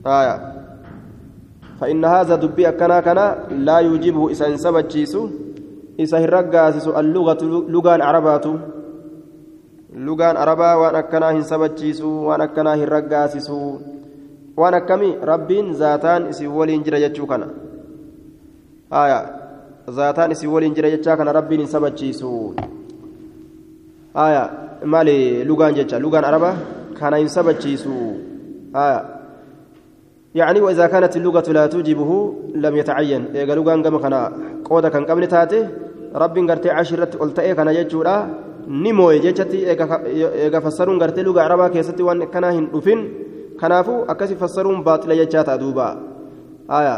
آية 0.05 0.35
فإن 1.79 2.05
هذا 2.05 2.35
دبي 2.35 2.69
أكنا 2.69 2.99
كنا 3.01 3.25
لا 3.49 3.79
يجيبه 3.79 4.31
إسان 4.31 4.57
سبتشيسو 4.57 5.29
إسان 5.99 6.23
رقاسس 6.25 6.87
اللغة 6.87 7.41
لغان 7.73 8.01
عربات 8.01 8.45
لغان 10.05 10.35
عربا 10.37 10.73
وأن 10.73 10.95
أكنا 10.95 11.31
هن 11.31 11.41
سبتشيسو 11.41 12.09
وأن 12.27 12.41
أكنا 12.41 12.73
هن 12.75 12.85
رقاسسو 14.59 14.63
وأن 14.63 14.73
أكمي 14.73 15.17
ربين 15.23 15.71
ذاتان 15.71 16.21
إسي 16.29 16.47
ولين 16.47 16.83
جرى 16.83 16.99
جتشو 17.07 17.25
كنا 17.25 17.47
آية 18.93 19.19
ذاتان 19.89 20.31
إسي 20.31 20.47
ولين 20.47 20.73
جرى 20.73 20.91
جتشا 20.91 21.15
كنا 21.15 21.31
ربين 21.31 21.65
سبتشيسو 21.65 22.53
آية 24.15 24.43
مالي 24.83 25.43
لغان 25.43 25.73
جتشا 25.73 25.95
لغان 25.95 26.23
عربا 26.23 26.51
كان 26.99 27.13
هن 27.13 27.27
سبتشيسو 27.27 27.95
آية 28.75 28.99
يعني 30.35 30.61
وإذا 30.61 30.87
كانت 30.87 31.17
اللغة 31.17 31.51
لا 31.51 31.67
توجبه 31.67 32.11
لم 32.55 32.75
يتعين 32.75 33.23
إيقا 33.35 33.55
لغان 33.55 33.83
قم 33.83 33.97
كان 33.97 34.15
قودة 34.65 34.89
كان 34.89 35.05
قبل 35.05 35.27
تاتي 35.27 35.67
رب 36.15 36.35
قرتي 36.49 36.69
عشرة 36.69 37.17
قلتئي 37.21 37.55
كان 37.55 37.67
يجورا 37.67 38.15
نمو 38.67 39.11
يجتي 39.11 39.59
إيقا 39.69 40.59
فسرون 40.59 41.01
قرتي 41.01 41.21
لغة 41.23 41.41
عربا 41.41 41.67
كيستي 41.67 42.03
وان 42.03 42.23
كان 42.33 42.43
هندفن 42.43 43.28
كنافو 43.59 44.03
أكسي 44.11 44.35
فسرون 44.35 44.83
باطل 44.87 45.11
يجاتا 45.11 45.55
دوبا 45.55 45.87
آية 46.79 46.95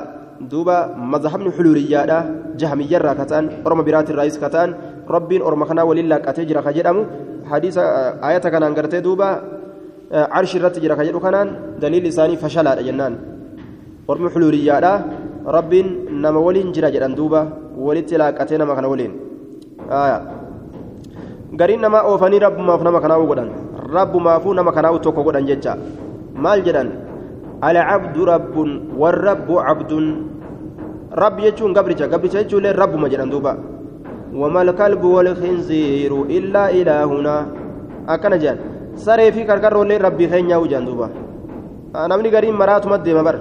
دوبا 0.51 0.77
مذهب 1.13 1.41
حلولية 1.57 2.01
جهمية 2.59 2.97
راكتان 2.97 3.43
أرم 3.67 3.79
برات 3.85 4.09
الرئيس 4.09 4.35
كتان 4.43 4.69
رب 5.15 5.31
أرم 5.47 5.61
كنا 5.69 5.83
ولله 5.89 6.17
كتجر 6.25 6.57
خجرمو 6.65 7.01
حديث 7.51 7.75
آية 8.27 8.45
كان 8.53 8.63
قرتي 8.77 8.99
دوبا 9.07 9.29
عرش 10.35 10.51
الرت 10.55 10.75
جرى 10.83 10.95
كجدو 10.95 11.19
كانان 11.23 11.47
دليل 11.81 12.03
لساني 12.07 12.35
فشلا 12.41 12.81
جنان 12.87 13.13
ورم 14.07 14.25
حلوليا 14.33 14.77
رب 15.55 15.73
نما 16.23 16.39
ولين 16.47 16.71
جرى 16.75 16.91
جدان 16.93 17.15
دوبا 17.19 17.41
ولت 17.85 18.11
لاقتنا 18.19 18.65
ما 18.69 18.73
كان 18.77 18.85
ولين 18.91 19.11
آية 20.03 20.17
غرين 21.59 21.81
نما 21.83 21.99
اوفني 22.07 22.37
رب 22.45 22.57
ما 22.67 22.77
فنا 22.79 22.91
ما 22.95 22.99
كان 23.03 23.11
غدان 23.11 23.49
رب 23.95 24.13
ما 24.25 24.33
فو 24.43 24.49
نما 24.57 24.71
كان 24.75 24.85
توكو 25.03 25.21
غدان 25.27 25.45
ججا 25.49 25.73
على 27.63 27.79
عبد 27.79 28.17
رب 28.17 28.55
والرب 28.97 29.49
عبد. 29.51 29.91
رب 31.11 31.37
يجون 31.39 31.71
قبرجا 31.77 32.05
قبرجا 32.07 32.39
يجون 32.39 32.65
رب 32.65 32.93
ما 32.95 33.07
جدان 33.07 33.29
دوبا. 33.29 33.53
وما 34.33 34.61
الكلب 34.61 35.03
والخنزير 35.03 36.11
إلا 36.23 36.63
إلهنا. 36.71 37.35
أكن 38.09 38.33
جان. 38.39 38.57
saree 38.95 39.31
fi 39.31 39.45
karkarroollee 39.47 39.97
rabbii 39.97 40.27
keenyaa 40.27 40.59
hujaan 40.59 40.85
duuba 40.85 41.07
namni 42.11 42.29
gariin 42.29 42.55
maraatuma 42.59 42.97
deema 42.97 43.23
bar 43.23 43.37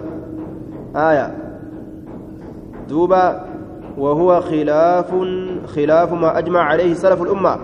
aya 0.95 1.31
duuba 2.89 3.51
وهو 4.01 4.41
خلاف 4.41 5.11
خلاف 5.67 6.13
ما 6.13 6.39
أجمع 6.39 6.63
عليه 6.63 6.95
سلف 6.95 7.23
الأمة. 7.23 7.55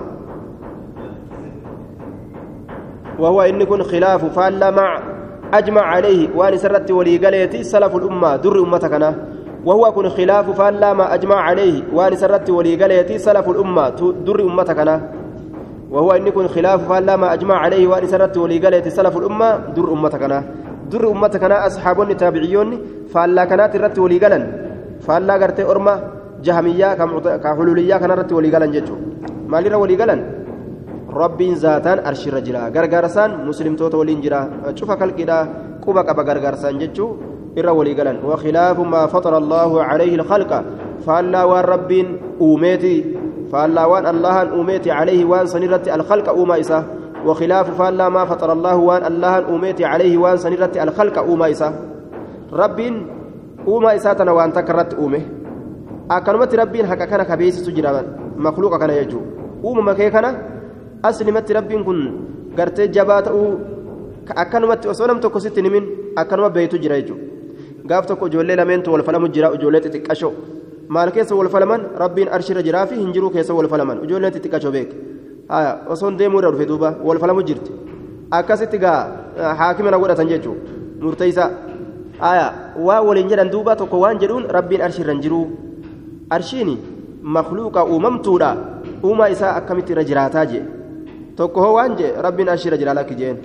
وهو 3.18 3.42
إن 3.42 3.60
يكون 3.60 3.82
خلاف 3.82 4.24
فالا 4.36 4.70
مع. 4.70 5.15
أجمع 5.54 5.82
عليه 5.82 6.28
وأن 6.34 6.56
سرت 6.56 6.90
ولي 6.90 7.16
قاليتي 7.16 7.62
سلف 7.62 7.96
الأمة 7.96 8.36
در 8.36 8.58
أمتكنا 8.58 9.14
وهو 9.64 9.86
يكون 9.86 10.08
خلاف 10.08 10.50
فالا 10.50 10.92
ما 10.92 11.14
أجمع 11.14 11.36
عليه 11.36 11.82
وأن 11.92 12.16
سرت 12.16 12.50
ولي 12.50 12.74
قاليتي 12.76 13.18
سلف 13.18 13.48
الأمة 13.48 13.88
در 14.26 14.40
أمتكنا 14.40 15.10
وهو 15.90 16.12
إن 16.12 16.26
يكون 16.26 16.48
خلاف 16.48 16.88
فلا 16.88 17.16
ما 17.16 17.32
أجمع 17.32 17.56
عليه 17.56 17.86
وأن 17.86 18.06
سرت 18.06 18.36
ولقالت 18.36 18.88
سلف 18.88 19.16
الأمة 19.16 19.56
در 19.76 19.92
أمتكنا 19.92 20.44
در 20.90 21.10
أمتكنا 21.10 21.66
أصحاب 21.66 22.02
التابعيون 22.02 22.78
فلا 23.14 23.44
كانت 23.44 23.74
الرت 23.76 23.98
ولقالا 23.98 24.38
فلا 25.06 25.34
قرت 25.34 25.60
أرمى 25.60 25.94
hululiyyaa 27.56 27.98
kanarratti 27.98 28.34
walii 28.34 28.50
galan 28.50 28.72
jechuudha 28.72 29.30
maalirra 29.48 29.78
walii 29.78 29.96
galan 29.96 30.20
rabbiin 31.18 31.56
zaataan 31.64 32.04
arshirra 32.10 32.40
jira 32.46 32.70
gargaarsaan 32.70 33.46
muslimtoota 33.48 33.96
waliin 34.00 34.22
jira 34.24 34.40
cufa 34.78 34.96
kalqidha 34.96 35.38
quba 35.84 36.04
qaba 36.08 36.22
gargaarsaan 36.24 36.80
jechuu 36.82 37.10
irra 37.56 37.72
walii 37.78 37.94
galan 37.94 38.20
wakilaafu 38.30 38.84
maa 38.84 39.06
faxara 39.08 39.36
allaahu 39.42 39.80
calayhi 39.88 40.18
alkhalqa 40.20 40.58
faallaa 41.06 41.46
waan 41.50 41.64
rabbiin 41.64 42.08
uumeeti 42.40 42.94
faallaa 43.50 43.88
waan 43.92 44.06
allahan 44.12 44.52
uumeeti 44.58 44.88
calayhi 44.90 45.24
waan 45.24 45.48
sanirratti 45.48 45.90
alkhalqa 45.90 46.36
uumaa 46.36 46.60
isaa 46.64 46.84
وخلاف 47.26 47.78
فالا 47.78 48.08
ما 48.08 48.24
فطر 48.24 48.52
الله 48.52 48.76
وان 48.76 49.02
الله 49.06 49.34
أوميتي 49.50 49.84
عليه 49.84 50.18
وان 50.18 50.36
سنرت 50.36 50.76
الخلق 50.76 51.18
أوما 51.18 51.50
إسا 51.50 51.68
رب 52.52 52.80
أوما 53.68 53.96
إساتنا 53.96 54.32
وان 54.32 54.52
تكرت 54.52 54.94
أومه 54.94 55.22
أكنمت 56.10 56.54
رب 56.54 56.76
حكا 56.76 57.04
كان 57.04 57.22
كبيس 57.22 57.54
سجرا 57.66 58.02
مخلوق 58.36 58.78
كان 58.78 58.90
يجو 58.90 59.20
أوما 59.64 59.82
مكي 59.82 60.10
كان 60.10 60.26
أسلمت 61.04 61.48
رب 61.52 61.72
كن 61.86 61.98
قرت 62.58 62.78
جبات 62.80 63.26
أكنمت 64.42 64.86
وصنم 64.86 65.18
تكسيت 65.24 65.58
نمين 65.58 65.84
أكنم 66.18 66.48
بيت 66.48 66.74
جرا 66.74 66.96
يجو 66.96 67.16
gaaf 67.86 68.06
tokko 68.06 68.26
ijoollee 68.26 68.56
lameentu 68.56 68.90
wal 68.92 69.02
falamu 69.06 69.28
jira 69.34 69.50
ijoollee 69.56 69.80
xixiqqashoo 69.84 70.32
maal 70.94 71.10
keessa 71.14 71.34
wal 71.38 71.48
falaman 71.48 71.82
rabbiin 72.02 72.28
arshirra 72.36 72.62
jiraa 72.66 72.86
fi 72.90 72.96
hin 73.02 73.12
jiruu 73.14 73.30
keessa 73.30 73.54
wal 73.58 73.68
falaman 73.72 74.00
ijoolleen 74.06 74.32
xixiqqashoo 74.36 74.72
beek 74.76 74.90
osoon 75.94 76.16
deemuu 76.18 76.40
irra 76.40 76.50
dhufe 76.54 76.66
duuba 76.70 76.90
wal 77.08 77.18
falamu 77.22 77.42
jirti 77.48 77.72
akkasitti 78.38 78.78
gaa 78.84 79.00
haakima 79.60 79.90
na 79.90 79.98
godhatan 80.02 80.28
jechuun 80.32 80.58
murteessaa 81.04 81.50
waa 82.88 83.00
waliin 83.08 83.28
jedhan 83.32 83.50
duuba 83.54 83.76
tokko 83.76 84.00
waan 84.04 84.18
jedhuun 84.22 84.50
rabbiin 84.58 84.82
arshirra 84.88 85.12
hin 85.14 85.22
jiruu 85.26 85.44
arshiini 86.38 86.76
makluuqa 87.36 87.84
uumamtuudha 87.92 88.50
uumaa 89.04 89.28
isaa 89.36 89.54
akkamitti 89.60 89.92
irra 89.92 90.04
jiraataa 90.10 90.46
jee 90.52 90.64
tokko 91.36 91.60
hoo 91.64 91.74
waan 91.78 91.96
jee 91.98 92.12
rabbiin 92.26 92.48
arshirra 92.54 92.78
jira 92.80 92.94
lakki 92.98 93.14
jeen 93.20 93.36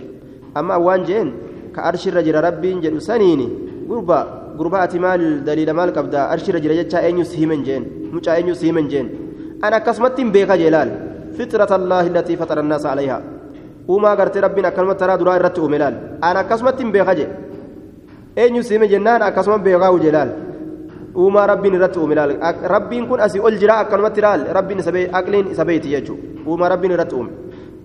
amma 0.55 0.77
waan 0.87 1.05
jeen 1.05 1.33
ka 1.75 1.81
arshirra 1.89 2.23
jira 2.23 2.41
rabbiin 2.47 2.81
jedhu 2.83 2.99
saniini 3.09 3.47
gurba 3.89 4.19
gurba 4.57 4.81
ati 4.85 4.99
maal 4.99 5.21
daliila 5.47 5.73
maal 5.73 5.91
qabda 5.97 6.29
arshirra 6.33 6.59
jira 6.63 6.75
jecha 6.79 7.03
eenyu 7.07 7.25
si 7.25 7.37
himen 7.41 7.63
jeen 7.67 7.83
mucaa 8.13 8.35
eenyu 8.39 8.55
si 8.55 8.65
himen 8.67 8.89
jeen 8.91 9.07
an 9.61 9.73
akkasumatti 9.79 10.21
hin 10.21 10.31
beeka 10.35 10.57
jee 10.63 10.73
laal 10.77 10.91
فطرة 11.37 11.75
الله 11.75 12.07
التي 12.07 12.35
فطر 12.35 12.59
الناس 12.59 12.85
عليها 12.85 13.21
وما 13.87 14.11
قرت 14.19 14.37
ربنا 14.37 14.69
كلمة 14.69 14.93
ترى 14.93 15.17
درا 15.17 15.37
رت 15.37 15.59
أملال 15.59 15.93
أنا 16.23 16.41
كسمة 16.41 16.79
بيغاجي 16.93 17.27
أين 18.37 18.55
يسمى 18.55 18.87
جنان 18.87 19.21
أكسمة 19.21 19.57
بيغاو 19.57 19.97
جلال 19.97 20.29
وما 21.15 21.45
ربنا 21.45 21.77
رت 21.85 21.97
أملال 21.97 22.29
ربنا 22.75 23.05
كن 23.09 23.19
أسي 23.19 23.39
أول 23.39 23.59
جراء 23.59 23.83
كلمة 23.91 24.09
ترى 24.15 24.31
ربنا 24.57 24.81
سبي 24.81 25.09
أقلين 25.09 25.53
سبيت 25.53 25.85
يجو 25.85 26.15
وما 26.47 26.67
ربنا 26.67 26.95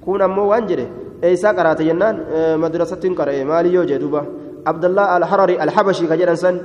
رت 0.09 0.23
أم 0.23 0.23
كون 0.23 0.23
أمو 0.23 0.51
وانجري 0.51 0.87
إيسا 1.25 1.51
قرات 1.53 1.83
جنان 1.83 2.17
مدرسة 2.61 3.15
قرأ 3.19 3.45
مالي 3.45 3.73
يوجد 3.75 4.01
دوبا 4.01 4.23
عبد 4.67 4.85
الله 4.85 5.17
الحرري 5.17 5.63
الحبشي 5.63 6.07
كجران 6.07 6.37
سن 6.37 6.57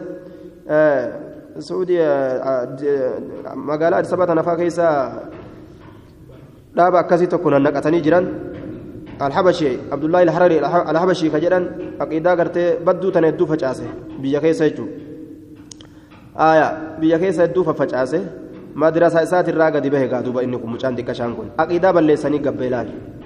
سعودي 1.59 1.97
مقالات 3.55 4.05
سبت 4.05 4.29
نفا 4.29 4.53
كيسا 4.55 4.87
dhaaba 6.77 6.99
akkasii 7.03 7.27
tokko 7.27 7.51
nannaqatanii 7.51 8.01
jiran 8.01 8.25
alhabashii 9.19 9.91
abdullaahi 9.91 10.23
alharari 10.27 10.57
alhabashii 10.91 11.29
ka 11.29 11.39
jedhan 11.43 11.63
aqiidaa 11.99 12.35
gartee 12.35 12.79
badduu 12.85 13.11
tana 13.11 13.27
hedduu 13.27 13.47
facaase 13.47 13.83
biyya 14.21 14.39
keessa 14.39 14.69
jechuudha 14.69 14.93
aayaa 16.47 16.71
biyya 17.01 17.19
keessa 17.19 17.41
hedduu 17.45 17.63
faffacaase 17.63 18.19
madrasaa 18.75 19.23
isaatirraa 19.27 19.71
gadi 19.71 19.89
bahe 19.89 20.07
gaa 20.07 20.21
duuba 20.23 20.43
inni 20.43 20.57
kun 20.57 20.71
mucaan 20.75 20.95
xiqqashaan 20.95 21.35
kun 21.35 21.51
aqiidaa 21.57 21.93
balleessanii 21.93 22.39
gabbee 22.39 22.67
ilaali 22.71 22.93
aayaa 22.95 23.20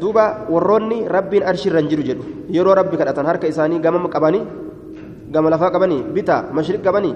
duuba 0.00 0.24
warroonni 0.54 0.98
rabbiin 1.16 1.44
arshirra 1.52 1.80
hin 1.82 1.88
jiru 1.92 2.02
jedhu 2.08 2.24
yeroo 2.56 2.74
rabbi 2.80 2.96
kadhatan 3.00 3.26
harka 3.30 3.46
isaanii 3.52 3.80
gama 3.86 4.08
qabanii 4.16 4.42
gama 5.34 5.50
lafaa 5.54 5.70
qabanii 5.76 6.02
bitaa 6.16 6.42
mashriq 6.58 6.82
qabanii 6.88 7.14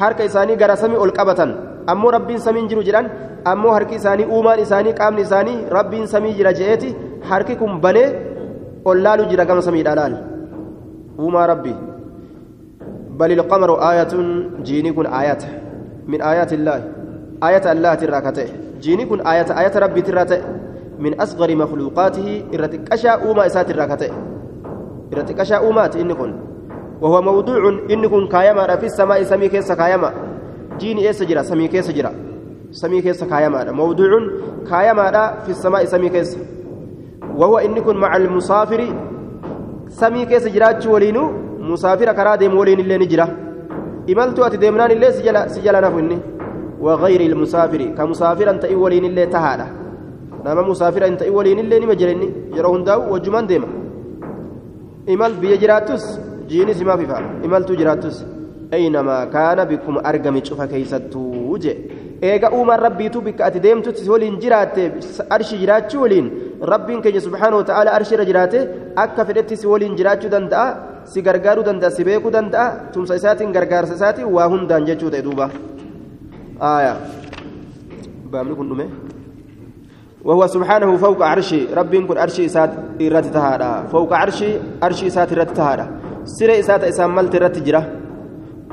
harka 0.00 0.24
isaanii 0.30 0.56
gara 0.62 0.76
samii 0.82 1.02
ol 1.04 1.12
qabatan 1.18 1.50
ammoo 1.92 2.10
rabbiin 2.16 2.40
samiin 2.46 2.66
jiru 2.72 2.82
jedhan 2.88 3.06
ammoo 3.52 3.76
harki 3.76 3.94
isaanii 4.00 4.26
uumaan 4.34 4.64
isaanii 4.66 4.96
qaamni 5.02 5.22
isaanii 5.28 5.60
rabbiin 5.76 6.10
samii 6.14 6.34
jira 6.40 6.52
je'eeti 6.62 6.96
harki 7.30 7.56
kun 7.60 7.78
banee 7.84 8.08
ol 8.84 8.98
laalu 9.06 9.30
jira 9.30 9.44
gama 9.52 9.62
samiidha 9.68 9.94
laal 10.00 10.18
uumaa 11.20 11.46
rabbii 11.52 11.78
بل 13.20 13.32
القمر 13.32 13.70
آية 13.90 14.12
جيني 14.62 14.92
كن 14.92 15.06
آيات 15.06 15.42
من 16.08 16.22
آيات 16.22 16.52
الله 16.52 16.78
آية 17.48 17.72
الله 17.72 17.94
تراكته 17.94 18.48
جيني 18.85 19.05
كن 19.05 19.19
آية 19.27 19.49
آية 19.59 19.75
ربي 19.83 20.01
تراته 20.01 20.41
من 20.99 21.21
أصغر 21.21 21.55
مخلوقاته 21.55 22.43
إرتكشا 22.53 23.09
أوما 23.09 23.45
إسات 23.45 23.71
الراكته 23.71 24.11
إرتكشا 25.13 25.55
أومات 25.55 25.95
إن 25.95 26.13
كن. 26.13 26.31
وهو 27.01 27.21
موضوع 27.21 27.69
إن 27.89 28.07
كن 28.07 28.27
كايما 28.27 28.75
في 28.75 28.85
السماء 28.85 29.23
سمي 29.23 29.49
كيس 29.49 29.71
كايما. 29.71 30.13
جيني 30.77 31.07
إيس 31.07 31.23
جرا 31.23 31.41
سمي 31.41 31.67
كيس 31.67 31.91
جرا 31.91 32.11
سمي 32.71 33.01
كيس 33.01 33.23
كايما 33.23 33.71
موضوع 33.71 34.11
كايما 34.69 35.33
في 35.45 35.49
السماء 35.49 35.85
سمي 35.85 36.09
كيس. 36.09 36.37
وهو 37.35 37.57
إن 37.57 37.79
كن 37.79 37.97
مع 37.97 38.15
المسافر 38.15 38.81
جرات 40.47 40.87
ولينو. 40.87 41.31
مسافر 41.59 42.13
كرا 42.13 42.35
ديم 42.35 42.57
ولين 42.57 42.79
اللي 42.79 42.97
نجرا 42.97 43.27
إملتو 44.09 44.43
أتي 44.43 44.57
ديمنان 44.57 44.91
اللي 44.91 45.11
سجل 45.11 45.49
سجل 45.49 45.81
نفني 45.81 46.17
وغير 46.85 47.21
المسافر 47.31 47.81
كمسافر 47.97 48.47
أنت 48.53 48.63
ولين 48.83 49.05
اللي 49.09 49.25
تهادا 49.35 49.67
نما 50.45 50.61
مسافر 50.71 51.01
أنت 51.11 51.21
ولين 51.37 51.59
اللي 51.63 51.77
نمجرني 51.83 52.27
يرون 52.57 52.83
داو 52.87 52.99
وجمان 53.13 53.45
ديما 53.49 53.67
إمل 55.13 55.31
بيجراتوس 55.41 56.05
جيني 56.49 56.73
سما 56.79 56.95
فيفا 56.99 57.17
إملتو 57.45 57.73
جراتوس 57.79 58.17
أينما 58.73 59.17
كان 59.35 59.59
بكم 59.69 59.95
أرقم 60.09 60.35
شوفا 60.47 60.65
كيستو 60.71 61.21
وجه 61.51 61.75
eega 62.21 62.47
uumaan 62.57 62.79
rabbiitu 62.79 63.21
bikka 63.21 63.45
ati 63.47 63.59
deemtutti 63.65 64.09
waliin 64.13 64.39
jiraatte 64.43 64.83
arshi 65.35 65.55
jiraachuu 65.61 66.01
waliin 66.03 66.27
rabbiin 66.71 67.01
keenya 67.03 67.21
subhaanahu 67.27 67.59
wataala 67.61 67.91
arshirra 67.97 68.25
jiraate 68.29 68.59
akka 69.03 69.25
fedhetti 69.27 69.55
si 69.61 69.67
waliin 69.71 69.97
jiraachuu 69.99 70.31
danda'a 70.35 70.67
si 71.11 71.21
gargaaruu 71.27 71.65
danda'a 71.69 71.91
si 71.97 72.07
beekuu 72.07 72.31
danda'a 72.37 72.67
tumsa 72.93 73.19
isaatiin 73.19 73.51
gargaarsa 73.57 73.93
isaatiin 73.99 74.31
waa 74.35 74.47
hundaan 74.53 74.87
jechuu 74.89 75.11
ta'e 75.13 75.23
duuba 75.27 75.49
aayaa 76.61 76.97
baamni 78.31 78.55
kun 78.55 78.69
dhume 78.69 78.87
وهو 80.25 80.47
سبحانه 80.47 80.89
فوق 80.97 81.21
عرشي 81.21 81.69
رب 81.69 81.93
كن 81.95 82.17
عرشي 82.17 82.45
إسات 82.49 82.97
إرات 82.97 83.25
تهادا. 83.29 83.93
فوق 83.93 84.13
عرشي 84.13 84.49
عرشي 84.81 85.07
إسات 85.07 85.29
إرات 85.33 85.53
تهادا. 85.53 85.85
سر 86.25 86.49
إسات 86.49 86.83
إسام 86.83 87.15
ملت 87.15 87.35
إرات 87.35 87.61
جرا. 87.61 87.81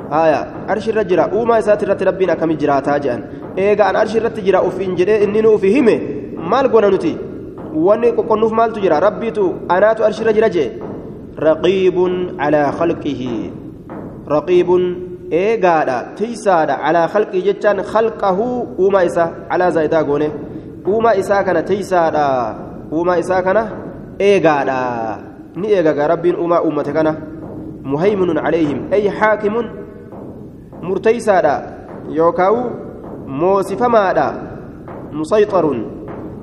آية. 0.08 0.40
عرشي 0.68 0.90
الرجرة 0.90 1.28
وما 1.36 1.58
إسات 1.58 1.84
إرات 1.84 2.02
ربنا 2.02 2.34
كم 2.40 2.52
جرا 2.56 2.80
تاجان. 2.80 3.20
إيجا 3.58 3.84
أن 3.90 3.96
عرشي 3.96 4.20
إرات 4.20 4.40
جرا 4.40 4.64
أفين 4.68 4.96
جرا 4.96 5.24
إني 5.24 5.40
نوفي 5.44 5.80
همه 5.80 5.96
مال 6.40 6.72
قونا 6.72 6.88
نتي 6.88 7.16
واني 7.76 8.12
كنوف 8.12 8.52
مال 8.52 8.72
تجرا 8.72 8.98
ربي 8.98 9.30
تو. 9.36 9.52
أنا 9.68 9.92
تو 9.92 10.04
عرشي 10.04 10.22
الرجرة 10.24 10.48
جي. 10.48 10.64
رقيب 11.36 11.96
على 12.40 12.72
خلقه. 12.72 13.22
رقيب 14.28 14.68
إيجادا 15.32 16.14
تيسادا 16.16 16.72
على 16.72 17.08
خلقه 17.08 17.38
جتان 17.38 17.82
خلقه 17.82 18.66
وما 18.78 19.06
إسا 19.06 19.32
على 19.50 19.70
زايدا 19.70 20.02
قونه 20.02 20.30
uumaa 20.86 21.14
isaa 21.14 21.44
kana 21.44 21.62
teeysaadha 21.62 22.54
uumaa 22.92 23.16
isaa 23.16 23.42
kana 23.42 23.62
eegaadha 24.18 24.78
ni 25.56 25.72
eegaga 25.72 26.08
rabbiin 26.12 26.36
uumaa 26.36 26.62
uummate 26.62 26.92
kana 26.92 27.12
muhayminun 27.92 28.40
calayhim 28.44 28.80
ay 28.96 29.10
xaakimun 29.18 29.66
murteeysaadha 30.82 31.54
yookaawu 32.18 32.62
moosifamaadha 33.42 34.26
musayxarun 35.20 35.78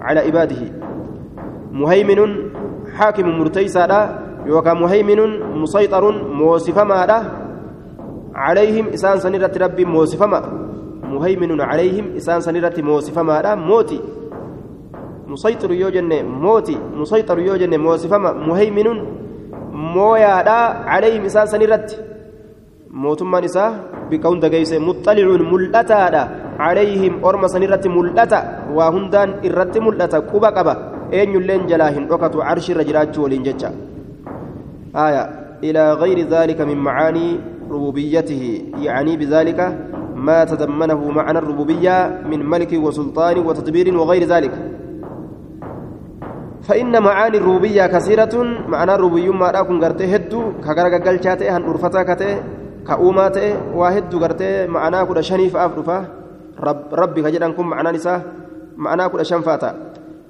calaa 0.05 0.23
ibaadihi 0.31 0.71
muhayminun 1.81 2.31
xaakimun 2.97 3.37
murteeysaadha 3.41 3.99
yookaa 4.47 4.75
muhayminun 4.83 5.31
musayxarun 5.63 6.17
moosifamaadha 6.41 7.17
calayhim 8.39 8.85
isaan 8.95 9.19
san 9.23 9.33
irratti 9.37 9.59
rabbiin 9.65 9.89
moosifama 9.95 10.39
muhayminun 11.11 11.59
calayhim 11.69 12.05
isaan 12.19 12.41
san 12.45 12.55
irratti 12.59 12.81
moosifamaadha 12.89 13.51
mooti 13.69 13.99
مسيطر 15.29 15.71
يوجن 15.71 16.25
موتي. 16.25 16.77
مسيطر 17.01 17.39
يوجن 17.39 17.73
موصفما. 17.85 18.31
مهيمن 18.49 18.87
مويادا 19.95 20.59
عليهم 20.93 21.21
إنسان 21.29 21.45
سنرت. 21.53 21.89
موتما 22.89 23.39
نساء 23.45 23.71
بكون 24.09 24.39
دقيس 24.39 24.73
مطلع 24.87 25.27
ملأتا 25.51 26.23
عليهم 26.65 27.13
أرم 27.25 27.43
سنرت 27.53 27.85
ملأتا. 27.87 28.39
وهندان 28.73 29.29
إرت 29.45 29.75
ملأتا. 29.85 30.19
كوبا 30.19 30.49
كبا. 30.49 30.73
أين 31.13 31.29
يلين 31.35 31.61
جلاهن؟ 31.69 32.03
وقت 32.11 32.33
عرش 32.47 32.65
الرجلات 32.73 33.13
ولين 33.21 33.43
ججا. 33.45 33.69
آية. 35.05 35.23
إلى 35.63 35.83
غير 36.01 36.19
ذلك 36.33 36.59
من 36.61 36.77
معاني 36.77 37.27
ربوبيته 37.71 38.43
يعني 38.77 39.17
بذلك 39.17 39.59
ما 40.15 40.43
تضمنه 40.43 41.11
معنى 41.11 41.37
الربوبية 41.39 42.21
من 42.31 42.45
ملك 42.45 42.73
وسلطان 42.73 43.37
وتدبير 43.39 43.97
وغير 43.97 44.23
ذلك. 44.23 44.51
فإن 46.61 47.03
معاني 47.03 47.37
الربوبية 47.37 47.87
كثيرة 47.87 48.35
معنى 48.67 48.95
الربوبية 48.95 49.31
ما 49.31 49.51
راكم 49.51 49.81
غرتي 49.83 50.15
هدو 50.15 50.41
كغرغ 50.65 50.93
غلچاته 51.05 51.57
هن 51.57 51.63
kate 52.05 52.29
ka 52.83 52.97
uumaa 52.97 53.29
ta'e 53.29 53.53
waa 53.75 53.91
hedduu 53.91 54.19
gartee 54.19 54.67
ma'anaa 54.67 55.05
kudha 55.05 55.23
shaniif 55.23 55.55
af 55.55 55.71
dhufa 55.77 55.97
rabbi 57.01 57.21
ka 57.23 57.29
jedhan 57.31 57.53
kun 57.53 57.67
ma'anaan 57.69 57.95
isaa 57.95 58.19
ma'anaa 58.77 59.09
kudha 59.13 59.25
shan 59.29 59.43
faata 59.45 59.69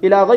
ilaa 0.04 0.28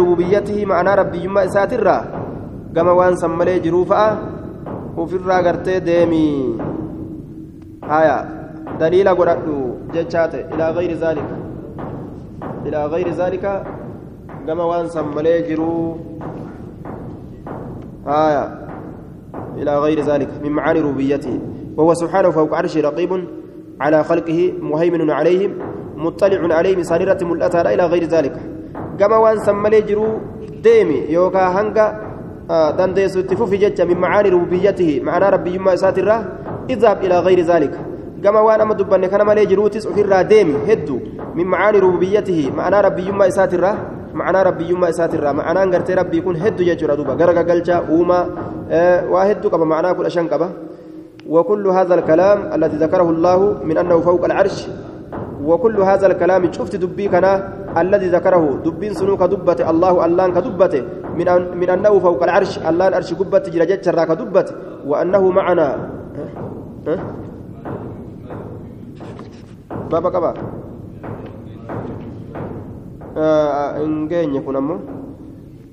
rububiyyatihi 0.00 0.66
ma'anaa 0.66 0.96
rabbiyyummaa 1.02 1.44
isaatirraa 1.50 2.04
gama 2.72 2.94
waan 3.00 3.16
san 3.16 3.36
malee 3.40 3.60
jiruu 3.60 3.84
fa'a 3.84 4.16
ufirraa 4.96 5.42
gartee 5.42 5.80
deemii 5.80 6.56
aya 7.98 8.16
daliila 8.80 9.14
godhadhu 9.14 9.58
jechaa 9.92 10.26
ta'e 10.28 10.46
ilaa 10.54 10.72
gayri 10.78 10.96
zaalika 11.04 11.36
ilaa 12.70 12.88
gayri 12.88 13.12
zaalika 13.20 13.52
gama 14.46 14.66
waan 14.72 14.90
san 14.96 15.14
malee 15.14 15.38
jiruu 15.50 15.86
aya 18.06 18.62
إلى 19.56 19.78
غير 19.78 20.00
ذلك 20.00 20.28
من 20.44 20.50
معاني 20.50 20.80
ربوبيته 20.80 21.40
وهو 21.76 21.94
سبحانه 21.94 22.30
فوق 22.30 22.54
عرشه 22.54 22.80
رقيب 22.80 23.24
على 23.80 24.04
خلقه 24.04 24.52
مهيمن 24.60 25.10
عليهم 25.10 25.50
مطلع 25.96 26.54
عليهم 26.54 26.82
سانرة 26.82 27.18
ملأتها 27.22 27.74
إلى 27.74 27.86
غير 27.86 28.04
ذلك 28.04 28.36
وان 29.10 29.38
سملي 29.38 29.80
جرو 29.80 30.06
ديمي 30.62 30.98
يوكا 31.08 31.42
هنغا 31.56 31.86
دنديسو 32.78 33.20
تفوفي 33.20 33.56
جتة 33.56 33.84
من 33.84 33.96
معاني 33.96 34.28
ربوبيته 34.28 35.00
معنى 35.04 35.26
ربي 35.34 35.58
ما 35.58 35.76
ساتره 35.76 36.16
اذهب 36.70 36.96
إلى 37.04 37.16
غير 37.26 37.40
ذلك 37.40 37.74
كما 38.24 38.40
وأنا 38.40 38.64
مدبني 38.64 39.08
كان 39.08 39.22
مالي 39.22 39.46
جروتس 39.46 39.86
وفي 39.86 40.02
ديمي 40.32 40.54
هدو 40.68 40.98
من 41.34 41.46
معاني 41.46 41.78
ربوبيته 41.78 42.52
معنى 42.56 42.80
ربي 42.80 43.12
ما 43.12 43.28
ساتره 43.28 43.72
معنى 44.14 44.42
ربي 44.42 44.64
يما 44.70 44.88
اساتر 44.88 45.32
معنى 45.32 45.60
غرتي 45.72 45.94
ربي 45.94 46.16
يكون 46.16 46.36
هد 46.36 46.60
يجرا 46.60 46.94
دوبا 46.94 47.12
غرغا 47.12 47.42
غلچا 47.42 47.76
اوما 47.90 48.20
آه 48.70 49.10
واحد 49.10 49.46
كما 49.46 49.64
معنى 49.64 49.94
كل 49.94 50.10
شن 50.10 50.26
كبا 50.28 50.48
وكل 51.28 51.66
هذا 51.66 51.94
الكلام 51.94 52.38
الذي 52.54 52.76
ذكره 52.76 53.10
الله 53.10 53.38
من 53.64 53.78
انه 53.78 54.00
فوق 54.00 54.24
العرش 54.24 54.66
وكل 55.44 55.76
هذا 55.80 56.06
الكلام 56.06 56.52
شفت 56.52 56.76
دبي 56.76 57.08
كان 57.08 57.24
الذي 57.72 58.08
ذكره 58.08 58.44
دبين 58.64 58.92
سنوك 58.94 59.22
دبت 59.22 59.60
الله 59.64 59.94
الله 60.06 60.26
كدبت 60.36 60.74
من 61.16 61.28
من 61.56 61.68
أنه 61.70 61.92
فوق 61.98 62.22
العرش 62.22 62.58
الله 62.68 62.86
العرش 62.88 63.10
قبت 63.14 63.44
جرجت 63.48 63.88
راك 63.88 64.10
دبت 64.20 64.48
وأنه 64.86 65.22
معنا. 65.30 65.68
ها 66.86 66.96
بابا 69.90 70.08
كبا. 70.10 70.32
ingeenye 73.84 74.40
kun 74.40 74.56
ammoo 74.56 74.80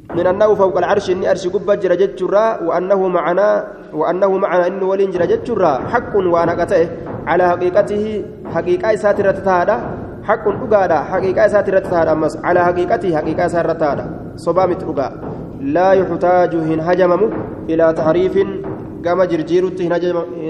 من 0.10 0.28
أنه 0.28 0.54
فوق 0.58 0.78
العرش 0.78 1.10
إني 1.10 1.30
أرش 1.30 1.48
قبة 1.48 1.76
جرى 1.76 1.96
جتشرا 1.96 2.66
وأنه 2.66 3.08
معنا 3.08 3.50
وأنه 3.94 4.32
معنا 4.38 4.68
إنه 4.68 4.86
ولين 4.86 5.14
جرى 5.14 5.28
جتشرا 5.28 5.86
حق 5.94 6.14
قتئه 6.60 6.88
على 7.30 7.44
حقيقته 7.50 8.26
حقيقة 8.54 8.96
ساترة 8.96 9.46
هذا 9.46 9.78
حق 10.30 10.46
أقادا 10.48 11.00
حقيقة 11.12 11.48
ساترة 11.48 12.12
أمس 12.14 12.34
على 12.48 12.60
حقيقته 12.68 13.18
حقيقة 13.18 13.48
ساترة 13.48 13.82
هذا 13.92 14.06
صبامت 14.46 14.84
أقا 14.84 15.08
لا 15.76 15.90
يحتاج 16.02 16.52
هن 16.56 16.80
هجمم 16.88 17.22
إلى 17.70 17.86
تحريف 18.00 18.36
كما 19.06 19.26
جرجيرت 19.32 19.82
هن 19.82 19.94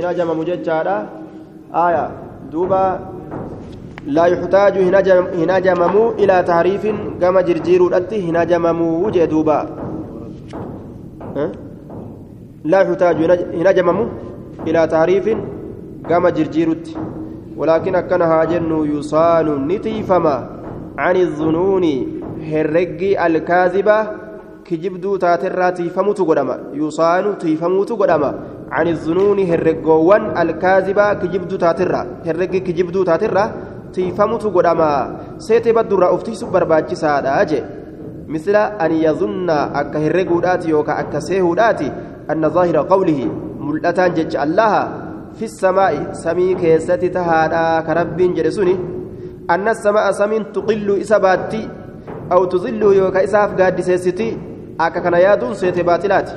هجمم 0.09 0.39
جتشارا 0.49 0.97
آية 1.85 2.05
دوبا 2.51 2.85
لا 4.15 4.25
يحتاج 4.25 4.77
هناجمم 5.41 5.95
إلى 6.19 6.43
تعريف 6.43 6.83
كما 7.21 7.41
جرجير 7.41 7.87
الأتي 7.87 8.29
هناجمم 8.29 9.09
جدوبا 9.09 9.59
لا 12.71 12.79
يحتاج 12.81 13.17
هناجمم 13.59 13.99
إلى 14.67 14.87
تعريف 14.87 15.25
كما 16.09 16.29
جرجيرت 16.29 16.85
ولكن 17.59 17.95
أكنها 17.95 18.43
جن 18.51 18.71
يصان 18.95 19.47
نتيفما 19.67 20.37
عن 20.97 21.15
الظنون 21.15 21.85
هرقي 22.51 23.11
الكاذبة 23.27 23.97
كجبدو 24.65 25.11
تاترا 25.23 25.69
تيفموت 25.69 26.19
قدما 26.29 26.55
يصان 26.73 27.25
تيفموت 27.37 27.91
قدما 28.01 28.31
عن 28.71 28.87
الظنون 28.87 29.39
هرقوان 29.51 30.23
الكاذبة 30.41 31.13
كجبدو 31.13 31.55
تاترا 31.63 32.01
هرقي 32.25 32.59
كجبدو 32.59 33.03
تاترا 33.03 33.45
tiifamutu 33.91 34.51
godhama 34.51 34.89
seetee 35.37 35.73
baddurraa 35.73 36.11
uftiisu 36.17 36.47
barbaachisaadha 36.53 37.45
jee 37.51 37.63
misla 38.33 38.63
an 38.85 38.93
yazunna 39.03 39.57
akka 39.81 39.99
herreguudhaati 40.05 40.69
yookaan 40.73 40.99
akka 41.03 41.21
seehuudhaati 41.27 41.91
anna 42.33 42.49
zaahira 42.57 42.83
qawlihi 42.91 43.31
mul'ataan 43.69 44.15
jecha 44.19 44.41
allaha 44.45 44.81
fi 44.81 44.87
samaa'i 44.89 44.97
samii 44.97 44.98
keessatti 46.62 47.10
tahaadha 47.16 47.82
ka 47.86 47.94
rabbiin 48.00 48.34
jedhe 48.36 48.50
suni 48.58 48.74
anna 49.48 49.74
samaa'a 49.74 50.12
samiin 50.12 50.44
tuqillu 50.54 50.96
isa 51.04 51.18
baatti 51.20 51.62
aw 52.30 52.40
tuzillu 52.46 52.92
yookaan 53.00 53.24
isaaf 53.24 53.56
gaaddiseessiti 53.60 54.28
akka 54.78 55.00
kana 55.00 55.18
yaaduun 55.26 55.54
seete 55.54 55.82
baatilaati 55.90 56.34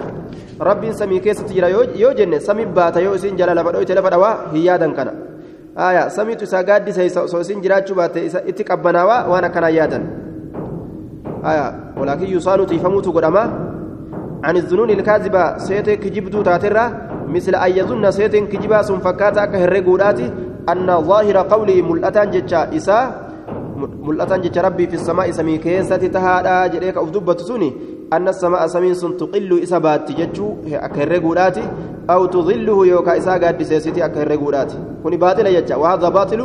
rabbiin 0.69 0.93
samii 0.93 1.19
keessatti 1.19 1.53
jira 1.53 1.69
yoo 2.03 2.13
jenne 2.19 2.39
samii 2.39 2.65
baata 2.65 2.99
yoo 2.99 3.15
isin 3.15 3.37
jala 3.37 3.53
lafa 3.59 3.71
dhoyte 3.77 3.93
lafa 3.95 4.09
dhawaa 4.15 4.35
hin 4.53 4.63
yaadan 4.65 4.93
kana 4.99 5.13
aya 5.87 6.09
samiitu 6.09 6.43
isaa 6.49 6.63
gaaddisa 6.63 7.21
osoo 7.21 7.41
isin 7.45 7.61
jiraachuu 7.61 7.95
baatte 7.95 8.25
itti 8.25 8.63
qabbanaawaa 8.63 9.21
waan 9.31 9.45
akkanaa 9.49 9.73
yaadan 9.79 10.03
aya 11.43 11.65
walaakin 11.99 12.33
yusaanu 12.35 12.65
tiifamuutu 12.65 13.13
godhama 13.19 13.43
عن 14.43 14.57
الظنون 14.57 14.89
الكاذبة 14.89 15.57
سيتي 15.57 15.95
كجبدو 15.95 16.41
تاترا 16.41 16.85
مثل 17.34 17.54
أن 17.54 17.70
يظن 17.78 18.10
سيتي 18.10 18.40
كجبا 18.40 18.82
سن 18.82 18.98
فكاتا 18.98 19.44
كهرقوداتي 19.44 20.30
أن 20.68 20.88
ظاهر 21.00 21.36
قولي 21.36 21.82
ملأتان 21.82 22.30
جتشا 22.30 22.76
إسا 22.76 22.98
ملأتان 24.06 24.40
جتشا 24.40 24.60
ربي 24.60 24.86
في 24.86 24.94
السماء 24.94 25.30
سمي 25.30 25.58
كيسة 25.58 25.96
تهادا 25.96 26.66
جريك 26.66 26.96
أفدبة 26.96 27.36
سوني 27.36 27.72
أن 28.12 28.28
السماء 28.28 28.66
سمين 28.66 28.94
سن 28.94 29.16
تقل 29.16 29.62
إسابات 29.62 30.12
جتشو 30.12 30.46
أكهرقوداتي 30.68 31.64
أو 32.10 32.26
تظله 32.26 32.86
يوكا 32.86 33.16
إسا 33.18 33.32
قد 33.32 33.62
سيستي 33.62 34.04
أكهرقوداتي 34.04 34.78
كوني 35.02 35.16
باطل 35.16 35.46
يجتشا 35.46 35.76
وهذا 35.76 36.08
باطل 36.08 36.40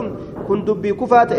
كن 0.48 0.66
دبي 0.66 0.94
كفات 0.94 1.32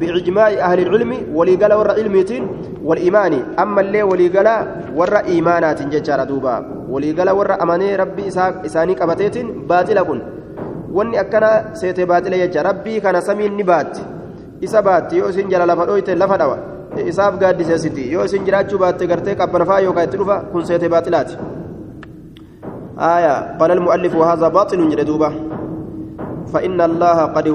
بإجماع 0.00 0.48
أهل 0.48 0.78
العلم 0.86 1.12
وليقال 1.34 1.72
ورا 1.74 1.92
علميتين 1.92 2.48
والإيمان 2.84 3.32
أما 3.58 3.80
اللي 3.80 4.02
وليقال 4.02 4.48
ورا 4.96 5.20
إيمانات 5.24 5.82
ججارة 5.82 6.24
دوبا 6.24 6.86
وليقال 6.88 7.30
ورا 7.30 7.62
أماني 7.62 7.96
ربي 7.96 8.28
إساني 8.28 8.94
كن 8.94 9.10
seete 11.74 12.06
baaxile 12.06 12.38
jecha 12.38 12.62
rabbii 12.62 13.00
kana 13.02 13.20
samiin 13.20 13.56
ni 13.58 13.64
baatti 13.70 14.02
isa 14.66 14.82
baatti 14.82 15.18
yoo 15.18 15.28
isin 15.32 15.50
jala 15.50 15.66
lafa 15.66 15.86
dhoyte 15.88 16.14
lafa 16.14 16.36
dhawa 16.38 16.58
isaaf 17.12 17.34
gaaddiseessiti 17.40 18.12
yoo 18.12 18.24
isin 18.28 18.44
jiraachuu 18.46 18.78
baatte 18.78 19.08
gartee 19.10 19.34
qabbanafaa 19.40 19.80
yookaan 19.86 20.06
itti 20.08 20.20
dhufa 20.22 20.36
kun 20.52 20.64
seete 20.70 20.88
baaxilaati 20.94 21.36
آية 22.94 23.58
قال 23.58 23.70
المؤلف 23.70 24.14
وهذا 24.14 24.48
باطل 24.48 24.88
جلدوبة 24.90 25.32
فإن 26.52 26.80
الله 26.80 27.18
قد 27.22 27.48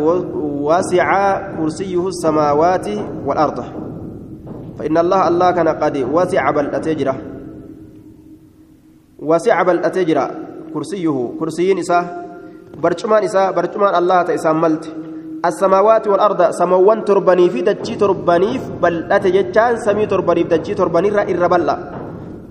وسع 0.59 1.09
كرسيه 1.57 2.03
السماوات 2.07 2.87
والأرض. 3.25 3.59
فإن 4.79 4.95
الله 4.97 5.21
الله 5.27 5.49
كان 5.51 5.67
قد 5.67 5.95
وسع 6.11 6.43
بل 6.51 6.67
أتجرى 6.75 7.15
وسع 9.19 9.57
بل 9.63 9.77
أتجرى 9.83 10.25
كرسيه 10.73 11.17
كرسي 11.39 11.73
نساء 11.73 12.03
برجمان 12.83 13.23
نساء 13.23 13.51
برجمان 13.51 13.95
الله 13.95 14.17
تيسام 14.23 14.61
ملت. 14.61 14.85
السماوات 15.39 16.07
والأرض 16.07 16.51
سموان 16.51 17.05
تربني 17.07 17.49
في 17.49 17.61
دجي 17.61 17.95
تربني 17.95 18.59
بل 18.83 19.11
أتجتان 19.11 19.79
سمي 19.79 20.05
تربني 20.05 20.43
في 20.43 20.49
دجي 20.51 20.73
تربني 20.75 21.09
رأي 21.09 21.31